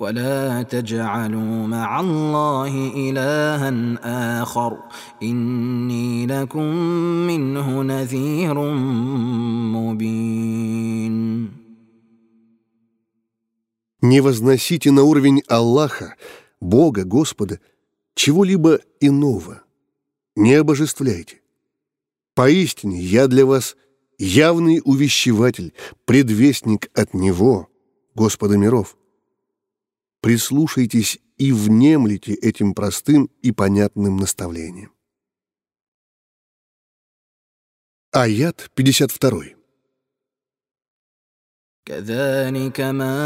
ولا 0.00 0.62
تجعلوا 0.62 1.66
مع 1.66 2.00
الله 2.00 2.92
إلها 2.96 4.42
آخر 4.42 4.78
إني 5.22 6.26
لكم 6.26 6.64
منه 7.26 7.82
نذير 7.82 8.54
مبين 9.74 11.50
Не 14.02 14.22
возносите 14.22 14.90
на 14.92 15.02
уровень 15.02 15.42
Аллаха, 15.46 16.16
Бога, 16.58 17.04
Господа, 17.04 17.60
чего-либо 18.14 18.80
иного. 18.98 19.62
Не 20.36 20.54
обожествляйте. 20.54 21.42
Поистине 22.34 22.98
я 22.98 23.26
для 23.26 23.44
вас 23.44 23.76
явный 24.18 24.80
увещеватель, 24.82 25.74
предвестник 26.06 26.88
от 26.94 27.12
Него, 27.12 27.68
Господа 28.14 28.56
миров 28.56 28.96
прислушайтесь 30.24 31.18
и 31.38 31.52
внемлите 31.52 32.34
этим 32.34 32.74
простым 32.74 33.30
и 33.42 33.52
понятным 33.52 34.16
наставлением. 34.16 34.92
Аят 38.12 38.70
52. 38.74 39.60
كذلك 41.84 42.80
ما 42.80 43.16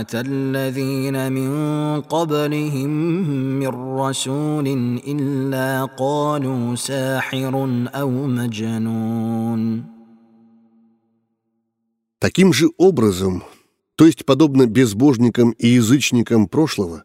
أتى 0.00 0.20
الذين 0.20 1.32
من 1.32 1.52
قبلهم 2.00 2.90
من 3.58 3.68
رسول 3.98 4.66
إلا 5.06 5.84
قالوا 5.84 6.74
ساحر 6.74 7.54
أو 7.94 8.10
مجنون 8.10 9.84
Таким 12.20 12.52
же 12.54 12.70
образом 12.78 13.42
то 13.99 14.05
есть, 14.05 14.23
подобно 14.23 14.65
безбожникам 14.65 15.51
и 15.51 15.67
язычникам 15.67 16.47
прошлого, 16.47 17.03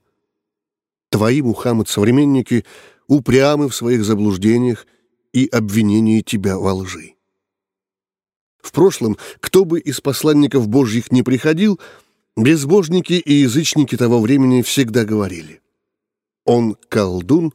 твои, 1.11 1.43
Мухаммад, 1.43 1.89
современники 1.89 2.65
упрямы 3.09 3.69
в 3.69 3.75
своих 3.75 4.05
заблуждениях 4.05 4.87
и 5.33 5.49
обвинении 5.49 6.21
тебя 6.21 6.57
во 6.57 6.73
лжи. 6.73 7.17
В 8.63 8.71
прошлом, 8.71 9.19
кто 9.41 9.65
бы 9.65 9.81
из 9.81 10.01
посланников 10.01 10.69
Божьих 10.69 11.11
не 11.11 11.25
приходил, 11.25 11.81
безбожники 12.37 13.15
и 13.15 13.33
язычники 13.33 13.97
того 13.97 14.21
времени 14.21 14.63
всегда 14.63 15.05
говорили 15.05 15.63
«Он 16.45 16.77
колдун, 16.89 17.55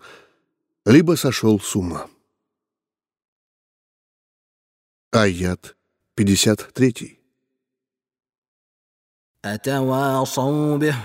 либо 0.86 1.16
сошел 1.16 1.62
с 1.62 1.78
ума». 1.78 2.08
Аят 5.12 5.78
53 6.16 7.19
أتواصوا 9.45 10.77
به 10.77 10.97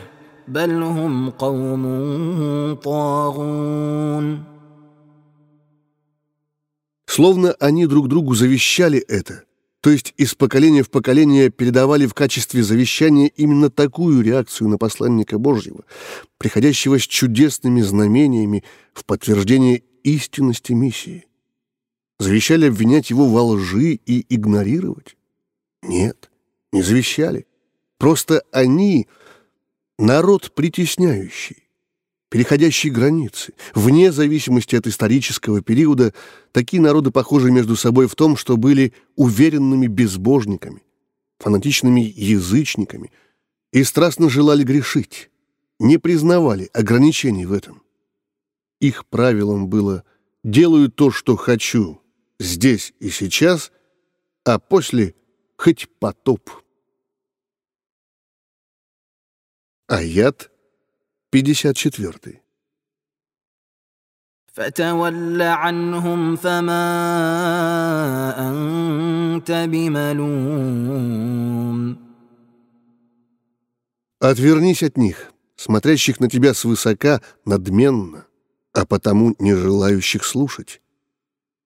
بل 0.47 0.83
هم 0.83 1.29
قوم 1.29 2.75
طاغون 2.75 4.43
Словно 7.05 7.53
они 7.59 7.87
друг 7.87 8.07
другу 8.07 8.35
завещали 8.35 8.99
это, 8.99 9.43
то 9.81 9.89
есть 9.89 10.13
из 10.17 10.35
поколения 10.35 10.83
в 10.83 10.91
поколение 10.91 11.49
передавали 11.49 12.05
в 12.05 12.13
качестве 12.13 12.63
завещания 12.63 13.31
именно 13.35 13.69
такую 13.71 14.21
реакцию 14.21 14.69
на 14.69 14.77
посланника 14.77 15.39
Божьего, 15.39 15.83
приходящего 16.37 16.99
с 16.99 17.01
чудесными 17.01 17.81
знамениями 17.81 18.63
в 18.93 19.05
подтверждение 19.05 19.83
истинности 20.03 20.73
миссии. 20.73 21.25
Завещали 22.19 22.67
обвинять 22.67 23.09
его 23.09 23.27
во 23.27 23.43
лжи 23.43 23.93
и 23.93 24.25
игнорировать? 24.33 25.17
Нет, 25.81 26.29
не 26.71 26.83
завещали. 26.83 27.47
Просто 28.04 28.42
они— 28.50 29.08
народ 29.98 30.54
притесняющий, 30.54 31.70
переходящий 32.28 32.90
границы. 32.90 33.54
Вне 33.74 34.12
зависимости 34.12 34.76
от 34.76 34.86
исторического 34.86 35.62
периода, 35.62 36.12
такие 36.52 36.82
народы 36.82 37.12
похожи 37.12 37.50
между 37.50 37.76
собой 37.76 38.06
в 38.06 38.14
том, 38.14 38.36
что 38.36 38.58
были 38.58 38.92
уверенными 39.16 39.86
безбожниками, 39.86 40.82
фанатичными 41.38 42.02
язычниками 42.14 43.10
и 43.72 43.82
страстно 43.82 44.28
желали 44.28 44.64
грешить, 44.64 45.30
не 45.78 45.96
признавали 45.96 46.68
ограничений 46.74 47.46
в 47.46 47.54
этом. 47.54 47.80
Их 48.82 49.06
правилом 49.06 49.68
было 49.68 50.04
«делаю 50.42 50.90
то, 50.90 51.10
что 51.10 51.36
хочу, 51.36 52.02
здесь 52.38 52.92
и 53.00 53.08
сейчас, 53.08 53.72
а 54.44 54.58
после 54.58 55.14
хоть 55.56 55.88
потоп». 55.98 56.50
Аят 59.87 60.51
54. 61.31 62.41
فتول 64.53 65.41
عنهم 65.41 66.35
فما 66.35 66.85
أنت 68.49 69.51
بملوم 69.51 70.89
Отвернись 74.21 74.83
от 74.83 74.97
них, 74.97 75.31
смотрящих 75.55 76.19
на 76.19 76.29
тебя 76.29 76.53
свысока, 76.53 77.21
надменно, 77.45 78.27
а 78.73 78.85
потому 78.85 79.33
не 79.39 79.55
желающих 79.55 80.25
слушать. 80.25 80.81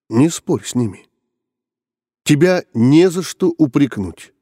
Не 0.10 0.30
спорь 0.30 0.64
с 0.64 0.76
ними. 0.76 1.08
Тебя 2.24 2.64
не 2.76 3.10
за 3.10 3.24
что 3.24 3.54
упрекнуть. 3.58 4.34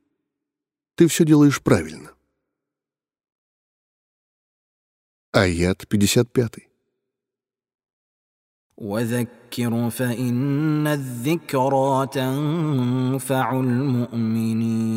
Ты 0.95 1.07
все 1.07 1.23
делаешь 1.23 1.61
правильно. 1.61 2.11
Аят 5.35 5.85
55. 5.89 6.71
وذكر 8.77 9.89
فإن 9.89 10.87
الذكرى 10.87 12.07
تنفع 12.07 13.59
المؤمنين 13.59 14.91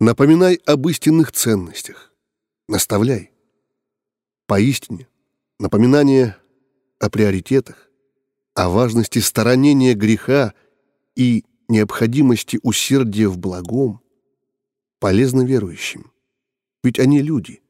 Напоминай 0.00 0.60
об 0.64 0.86
истинных 0.88 1.32
ценностях. 1.32 2.12
Наставляй. 2.68 3.32
Поистине, 4.46 5.08
напоминание 5.58 6.36
о 7.00 7.10
приоритетах, 7.10 7.90
о 8.54 8.68
важности 8.68 9.18
сторонения 9.18 9.94
греха 9.94 10.54
и 11.16 11.44
необходимости 11.66 12.60
усердия 12.62 13.26
в 13.26 13.38
благом 13.38 14.00
полезно 15.00 15.42
верующим. 15.42 16.12
Ведь 16.84 17.00
они 17.00 17.20
люди, 17.20 17.60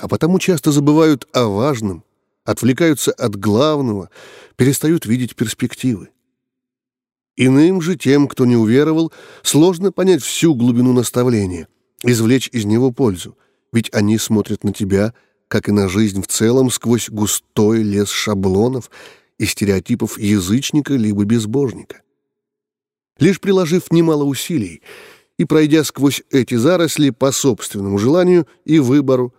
а 0.00 0.08
потому 0.08 0.38
часто 0.38 0.72
забывают 0.72 1.28
о 1.32 1.46
важном, 1.46 2.04
отвлекаются 2.44 3.12
от 3.12 3.36
главного, 3.36 4.10
перестают 4.56 5.04
видеть 5.06 5.36
перспективы. 5.36 6.08
Иным 7.36 7.80
же, 7.80 7.96
тем, 7.96 8.26
кто 8.26 8.46
не 8.46 8.56
уверовал, 8.56 9.12
сложно 9.42 9.92
понять 9.92 10.22
всю 10.22 10.54
глубину 10.54 10.92
наставления, 10.92 11.68
извлечь 12.02 12.48
из 12.52 12.64
него 12.64 12.92
пользу, 12.92 13.36
ведь 13.72 13.92
они 13.94 14.18
смотрят 14.18 14.64
на 14.64 14.72
тебя, 14.72 15.14
как 15.48 15.68
и 15.68 15.72
на 15.72 15.88
жизнь 15.88 16.22
в 16.22 16.26
целом, 16.26 16.70
сквозь 16.70 17.10
густой 17.10 17.82
лес 17.82 18.10
шаблонов 18.10 18.90
и 19.38 19.44
стереотипов 19.46 20.18
язычника 20.18 20.94
либо 20.94 21.24
безбожника. 21.24 22.02
Лишь 23.18 23.40
приложив 23.40 23.90
немало 23.90 24.24
усилий 24.24 24.82
и 25.36 25.44
пройдя 25.44 25.84
сквозь 25.84 26.22
эти 26.30 26.54
заросли 26.54 27.10
по 27.10 27.32
собственному 27.32 27.98
желанию 27.98 28.46
и 28.64 28.78
выбору, 28.78 29.34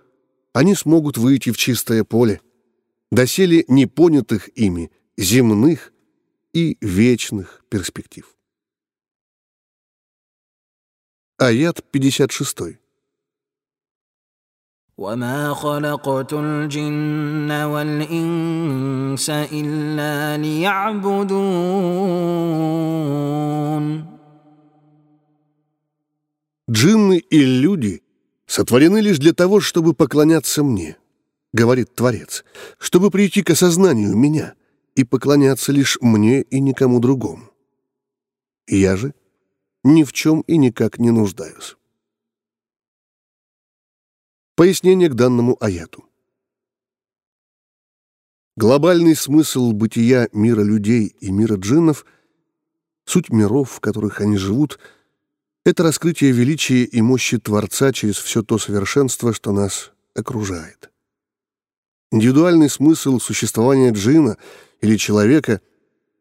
они 0.52 0.74
смогут 0.74 1.18
выйти 1.18 1.50
в 1.50 1.56
чистое 1.56 2.04
поле, 2.04 2.40
доселе 3.10 3.64
непонятых 3.68 4.48
ими 4.58 4.90
земных 5.16 5.92
и 6.52 6.78
вечных 6.80 7.64
перспектив. 7.68 8.34
Аят 11.38 11.84
56. 11.90 12.78
وما 14.98 15.54
خلقت 15.54 16.32
الجن 16.32 17.50
والإنس 17.50 19.30
إلا 19.30 20.36
ليعبدون 20.36 21.76
Джинны 26.68 27.18
и 27.18 27.44
люди 27.44 27.99
сотворены 28.51 28.99
лишь 28.99 29.19
для 29.19 29.33
того, 29.33 29.59
чтобы 29.59 29.93
поклоняться 29.93 30.63
мне, 30.63 30.97
говорит 31.53 31.95
Творец, 31.95 32.43
чтобы 32.77 33.11
прийти 33.11 33.43
к 33.43 33.49
осознанию 33.51 34.15
меня— 34.15 34.55
и 34.95 35.03
поклоняться 35.03 35.71
лишь 35.71 35.97
мне 36.01 36.41
и 36.41 36.59
никому 36.59 36.99
другому. 36.99 37.51
Я 38.67 38.95
же 38.95 39.13
ни 39.83 40.03
в 40.03 40.13
чем 40.13 40.41
и 40.41 40.57
никак 40.57 40.99
не 40.99 41.11
нуждаюсь. 41.11 41.75
Пояснение 44.55 45.09
к 45.09 45.15
данному 45.15 45.57
аяту. 45.59 46.05
Глобальный 48.55 49.15
смысл 49.15 49.71
бытия 49.71 50.29
мира 50.33 50.61
людей 50.61 51.15
и 51.19 51.31
мира 51.31 51.55
джиннов, 51.55 52.05
суть 53.05 53.29
миров, 53.29 53.71
в 53.71 53.79
которых 53.79 54.21
они 54.21 54.37
живут, 54.37 54.77
это 55.65 55.83
раскрытие 55.83 56.31
величия 56.31 56.83
и 56.83 57.01
мощи 57.01 57.37
Творца 57.37 57.91
через 57.93 58.17
все 58.17 58.43
то 58.43 58.57
совершенство, 58.57 59.33
что 59.33 59.51
нас 59.51 59.91
окружает. 60.15 60.89
Индивидуальный 62.11 62.69
смысл 62.69 63.19
существования 63.19 63.91
джина— 63.91 64.37
или 64.81 64.97
человека 64.97 65.61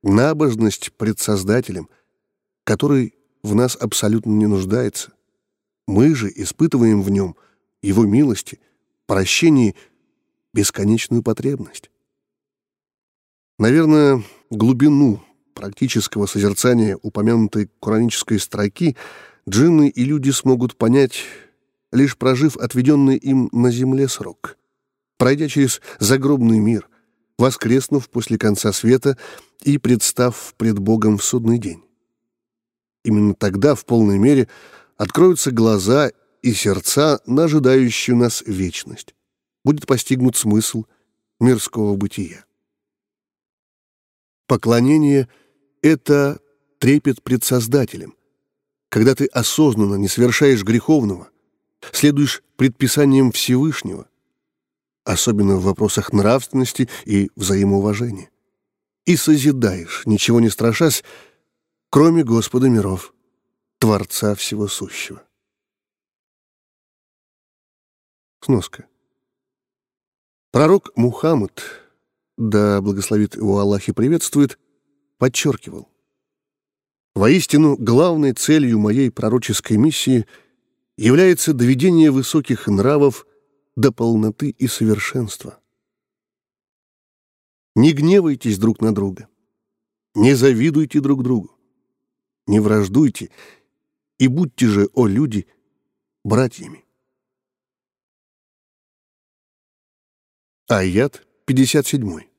набожность 0.02 0.92
пред 0.92 1.18
Создателем, 1.18 1.88
который 2.64 3.14
в 3.42 3.54
нас 3.54 3.76
абсолютно 3.76 4.30
не 4.30 4.46
нуждается. 4.46 5.12
Мы 5.86 6.14
же 6.14 6.30
испытываем 6.34 7.02
в 7.02 7.10
нем 7.10 7.36
его 7.82 8.04
милости, 8.04 8.60
прощении 9.06 9.74
бесконечную 10.52 11.22
потребность. 11.22 11.90
Наверное, 13.58 14.22
глубину 14.50 15.22
практического 15.54 16.26
созерцания 16.26 16.98
упомянутой 17.02 17.70
куранической 17.80 18.38
строки 18.38 18.96
джинны 19.48 19.88
и 19.88 20.04
люди 20.04 20.30
смогут 20.30 20.76
понять, 20.76 21.24
лишь 21.92 22.16
прожив 22.16 22.56
отведенный 22.56 23.16
им 23.16 23.48
на 23.52 23.70
земле 23.70 24.08
срок, 24.08 24.56
пройдя 25.18 25.48
через 25.48 25.80
загробный 25.98 26.58
мир— 26.58 26.88
воскреснув 27.40 28.08
после 28.08 28.38
конца 28.38 28.72
света 28.72 29.16
и 29.62 29.78
представ 29.78 30.54
пред 30.56 30.78
Богом 30.78 31.18
в 31.18 31.24
судный 31.24 31.58
день. 31.58 31.82
Именно 33.02 33.34
тогда 33.34 33.74
в 33.74 33.84
полной 33.86 34.18
мере 34.18 34.46
откроются 34.96 35.50
глаза 35.50 36.12
и 36.42 36.52
сердца 36.52 37.20
на 37.26 37.44
ожидающую 37.44 38.16
нас 38.16 38.42
вечность. 38.46 39.14
Будет 39.64 39.86
постигнут 39.86 40.36
смысл 40.36 40.84
мирского 41.40 41.96
бытия. 41.96 42.44
Поклонение— 44.46 45.28
это 45.82 46.40
трепет 46.78 47.22
пред 47.22 47.42
Создателем, 47.44 48.14
когда 48.90 49.14
ты 49.14 49.26
осознанно 49.26 49.94
не 49.94 50.08
совершаешь 50.08 50.64
греховного, 50.64 51.30
следуешь 51.92 52.42
предписаниям 52.56 53.32
Всевышнего, 53.32 54.08
особенно 55.04 55.56
в 55.56 55.62
вопросах 55.62 56.12
нравственности 56.12 56.90
и 57.06 57.30
взаимоуважения. 57.36 58.30
И 59.06 59.16
созидаешь, 59.16 60.02
ничего 60.04 60.40
не 60.40 60.50
страшась, 60.50 61.02
кроме 61.88 62.24
Господа 62.24 62.68
миров, 62.68 63.14
Творца 63.78 64.34
всего 64.34 64.68
сущего. 64.68 65.22
Сноска. 68.40 68.86
Пророк 70.50 70.90
Мухаммад, 70.96 71.62
да 72.36 72.80
благословит 72.80 73.36
его 73.36 73.60
Аллах 73.60 73.88
и 73.88 73.92
приветствует, 73.92 74.58
подчеркивал, 75.18 75.88
«Воистину, 77.14 77.76
главной 77.76 78.32
целью 78.32 78.78
моей 78.78 79.10
пророческой 79.10 79.76
миссии 79.76 80.26
является 80.96 81.52
доведение 81.52 82.10
высоких 82.10 82.66
нравов 82.66 83.26
до 83.76 83.92
полноты 83.92 84.50
и 84.50 84.66
совершенства. 84.66 85.58
Не 87.74 87.92
гневайтесь 87.92 88.58
друг 88.58 88.80
на 88.80 88.94
друга, 88.94 89.28
не 90.14 90.34
завидуйте 90.34 91.00
друг 91.00 91.22
другу, 91.22 91.56
не 92.46 92.60
враждуйте 92.60 93.30
и 94.18 94.28
будьте 94.28 94.66
же, 94.66 94.88
о 94.92 95.06
люди, 95.06 95.46
братьями. 96.24 96.84
Аят 100.68 101.26
57. 101.46 102.29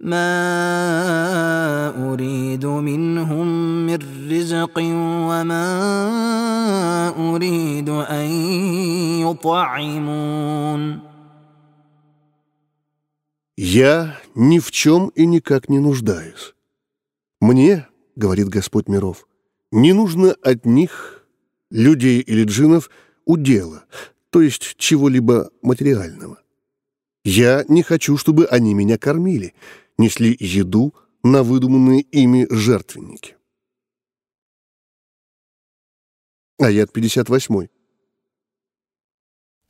ما 0.00 0.32
أريد 2.12 2.66
منهم 2.66 3.46
من 3.86 3.98
رزق 4.30 4.78
وما 4.78 5.68
أريد 7.18 7.88
أن 7.88 8.26
يطعمون 9.20 11.00
«Я 13.62 14.18
ни 14.34 14.58
в 14.58 14.70
чем 14.70 15.08
и 15.08 15.26
никак 15.26 15.68
не 15.68 15.80
нуждаюсь. 15.80 16.54
Мне, — 17.42 18.16
говорит 18.16 18.48
Господь 18.48 18.88
миров, — 18.88 19.70
не 19.70 19.92
нужно 19.92 20.34
от 20.42 20.64
них, 20.64 21.26
людей 21.70 22.20
или 22.20 22.44
джинов, 22.44 22.88
удела, 23.26 23.84
то 24.30 24.40
есть 24.40 24.76
чего-либо 24.78 25.50
материального. 25.60 26.38
Я 27.22 27.64
не 27.68 27.82
хочу, 27.82 28.16
чтобы 28.16 28.46
они 28.46 28.72
меня 28.72 28.96
кормили, 28.96 29.52
несли 29.98 30.36
еду 30.38 30.94
на 31.22 31.42
выдуманные 31.42 32.00
ими 32.00 32.46
жертвенники. 32.50 33.36
Аят 36.58 36.92
58. 36.92 37.68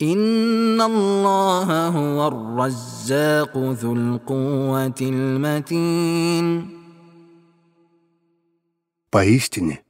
إن 0.02 0.80
الله 0.80 1.88
هو 1.88 2.28
الرزاق 2.28 3.56
ذو 3.56 3.92
القوة 3.92 5.00
المتين 5.00 6.80
Поистине, 9.10 9.82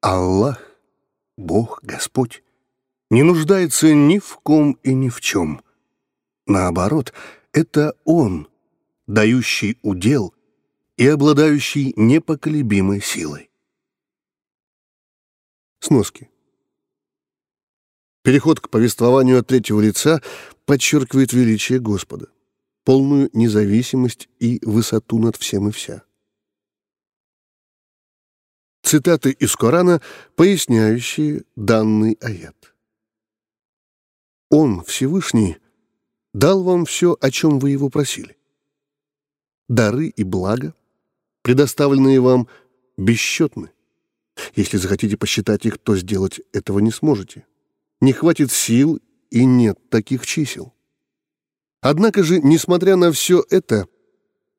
Аллах, 0.00 0.58
Бог, 1.36 1.80
Господь, 1.82 2.42
не 3.10 3.22
нуждается 3.22 3.92
ни 3.92 4.18
в 4.18 4.38
ком 4.42 4.78
и 4.82 4.94
ни 4.94 5.10
в 5.10 5.20
чем. 5.20 5.60
Наоборот, 6.46 7.12
это 7.52 7.94
Он, 8.04 8.48
дающий 9.09 9.79
удел 9.81 10.35
и 10.95 11.07
обладающий 11.07 11.93
непоколебимой 11.95 13.01
силой. 13.01 13.49
Сноски. 15.79 16.29
Переход 18.21 18.59
к 18.59 18.69
повествованию 18.69 19.39
от 19.39 19.47
третьего 19.47 19.81
лица 19.81 20.21
подчеркивает 20.65 21.33
величие 21.33 21.79
Господа, 21.79 22.27
полную 22.83 23.31
независимость 23.33 24.29
и 24.39 24.59
высоту 24.63 25.17
над 25.17 25.35
всем 25.37 25.69
и 25.69 25.71
вся. 25.71 26.03
Цитаты 28.83 29.31
из 29.31 29.55
Корана, 29.55 30.01
поясняющие 30.35 31.45
данный 31.55 32.13
аят. 32.21 32.75
«Он, 34.51 34.83
Всевышний, 34.83 35.57
дал 36.33 36.63
вам 36.63 36.85
все, 36.85 37.17
о 37.19 37.31
чем 37.31 37.57
вы 37.57 37.71
его 37.71 37.89
просили. 37.89 38.38
Дары 39.69 40.07
и 40.07 40.23
блага, 40.23 40.73
предоставленные 41.43 42.19
вам, 42.19 42.47
бесчетны. 42.97 43.69
Если 44.55 44.77
захотите 44.77 45.15
посчитать 45.15 45.65
их, 45.65 45.77
то 45.77 45.95
сделать 45.95 46.41
этого 46.53 46.79
не 46.79 46.91
сможете. 46.91 47.45
Не 48.01 48.11
хватит 48.11 48.51
сил 48.51 48.99
и 49.29 49.45
нет 49.45 49.77
таких 49.89 50.25
чисел. 50.25 50.73
Однако 51.81 52.23
же, 52.23 52.41
несмотря 52.41 52.95
на 52.95 53.11
все 53.11 53.45
это, 53.49 53.87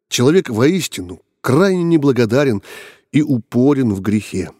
человек 0.08 0.48
воистину 0.48 1.20
крайне 1.40 1.82
неблагодарен 1.82 2.62
и 3.10 3.20
упорен 3.20 3.92
в 3.92 4.00
грехе. 4.00 4.50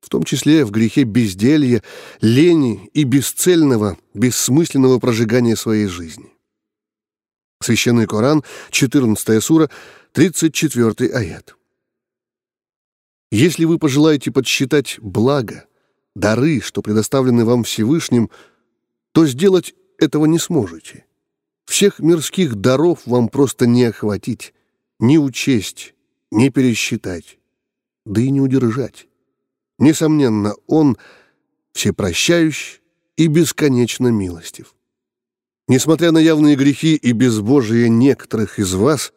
В 0.00 0.08
том 0.08 0.22
числе 0.22 0.64
в 0.64 0.70
грехе 0.70 1.02
безделья, 1.02 1.82
лени 2.22 2.88
и 2.94 3.04
бесцельного, 3.04 3.98
бессмысленного 4.14 4.98
прожигания 5.00 5.56
своей 5.56 5.86
жизни. 5.86 6.35
Священный 7.60 8.06
Коран, 8.06 8.44
14 8.70 9.42
сура, 9.42 9.70
34 10.12 11.12
аят. 11.12 11.56
Если 13.30 13.64
вы 13.64 13.78
пожелаете 13.78 14.30
подсчитать 14.30 14.98
благо, 15.00 15.66
дары, 16.14 16.60
что 16.60 16.82
предоставлены 16.82 17.44
вам 17.44 17.64
Всевышним, 17.64 18.30
то 19.12 19.26
сделать 19.26 19.74
этого 19.98 20.26
не 20.26 20.38
сможете. 20.38 21.06
Всех 21.64 21.98
мирских 21.98 22.54
даров 22.54 23.00
вам 23.06 23.28
просто 23.28 23.66
не 23.66 23.84
охватить, 23.84 24.54
не 25.00 25.18
учесть, 25.18 25.94
не 26.30 26.50
пересчитать 26.50 27.38
да 28.06 28.20
и 28.20 28.30
не 28.30 28.40
удержать. 28.40 29.08
Несомненно, 29.78 30.54
Он 30.66 30.96
всепрощающий 31.72 32.80
и 33.16 33.26
бесконечно 33.26 34.08
милостив. 34.08 34.74
Несмотря 35.68 36.12
на 36.12 36.18
явные 36.18 36.54
грехи 36.54 36.94
и 36.94 37.12
безбожие 37.12 37.88
некоторых 37.88 38.58
из 38.58 38.72
вас, 38.74 39.12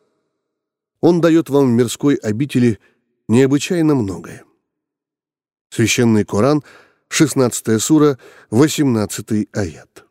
Он 1.01 1.21
дает 1.21 1.49
вам 1.49 1.67
в 1.67 1.69
мирской 1.69 2.15
обители 2.15 2.79
необычайно 3.27 3.93
многое. 3.93 4.43
Священный 5.69 6.25
Коран, 6.25 6.63
16 7.09 7.81
сура, 7.81 8.17
18 8.49 9.47
аят. 9.53 10.05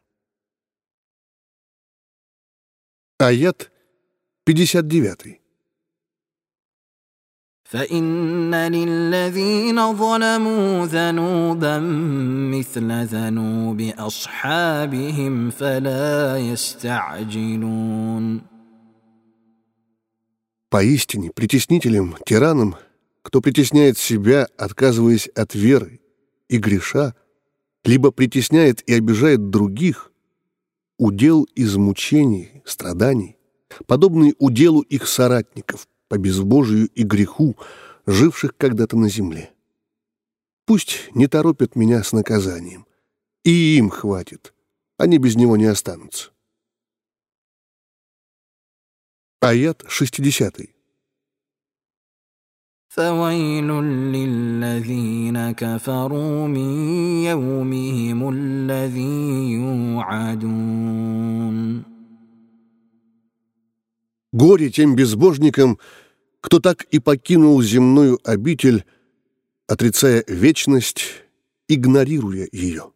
Аят 3.18 3.72
59. 4.44 5.40
فإن 7.73 8.55
للذين 8.55 9.93
ظلموا 9.93 10.85
ذنوبا 10.85 11.79
مثل 12.53 13.05
ذنوب 13.05 13.81
أصحابهم 13.97 15.49
فلا 15.49 16.37
يستعجلون 16.37 18.41
Поистине, 20.69 21.31
притеснителям, 21.31 22.15
тиранам, 22.25 22.75
кто 23.21 23.41
притесняет 23.41 23.99
себя, 23.99 24.47
отказываясь 24.57 25.27
от 25.27 25.53
веры 25.53 25.99
и 26.49 26.57
греша, 26.57 27.13
либо 27.83 28.09
притесняет 28.09 28.81
и 28.89 28.93
обижает 28.93 29.51
других, 29.51 30.11
удел 30.97 31.43
из 31.55 31.75
мучений, 31.75 32.63
страданий, 32.65 33.37
подобный 33.85 34.33
уделу 34.39 34.81
их 34.81 35.07
соратников, 35.07 35.87
по 36.07 36.17
безбожию 36.17 36.87
и 36.89 37.03
греху, 37.03 37.57
живших 38.05 38.55
когда-то 38.57 38.97
на 38.97 39.09
земле. 39.09 39.51
Пусть 40.65 41.09
не 41.13 41.27
торопят 41.27 41.75
меня 41.75 42.03
с 42.03 42.13
наказанием. 42.13 42.85
И 43.43 43.77
им 43.77 43.89
хватит. 43.89 44.53
Они 44.97 45.17
без 45.17 45.35
него 45.35 45.57
не 45.57 45.65
останутся. 45.65 46.31
Аят 49.41 49.83
60. 49.87 50.73
فويل 52.93 53.69
للذين 54.13 55.51
كفروا 55.51 56.47
من 56.47 56.69
يومهم 57.25 58.29
الذي 58.29 59.51
يوعدون 59.53 61.13
Горе 64.33 64.71
тем 64.71 64.95
безбожникам, 64.95 65.77
кто 66.40 66.60
так 66.60 66.84
и 66.84 66.98
покинул 66.98 67.60
земную 67.62 68.18
обитель, 68.24 68.84
отрицая 69.66 70.24
вечность, 70.26 71.24
игнорируя 71.68 72.48
ее. 72.52 72.92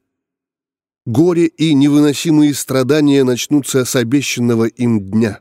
Горе 1.05 1.47
и 1.47 1.75
невыносимые 1.75 2.55
страдания 2.55 3.25
начнутся 3.25 3.85
с 3.85 3.97
обещанного 3.97 4.67
им 4.67 5.01
дня, 5.11 5.41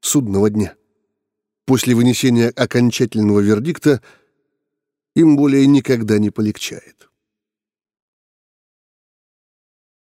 судного 0.00 0.50
дня. 0.50 0.76
После 1.64 1.94
вынесения 1.94 2.50
окончательного 2.50 3.40
вердикта 3.40 4.02
им 5.16 5.36
более 5.36 5.66
никогда 5.66 6.18
не 6.18 6.30
полегчает. 6.30 7.08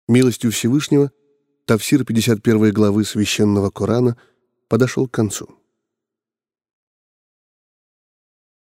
Милостью 0.09 0.51
Всевышнего, 0.51 1.11
Тавсир 1.65 2.03
51 2.03 2.73
главы 2.73 3.05
Священного 3.05 3.69
Корана– 3.69 4.17
подошел 4.73 5.07
к 5.07 5.11
концу. 5.11 5.62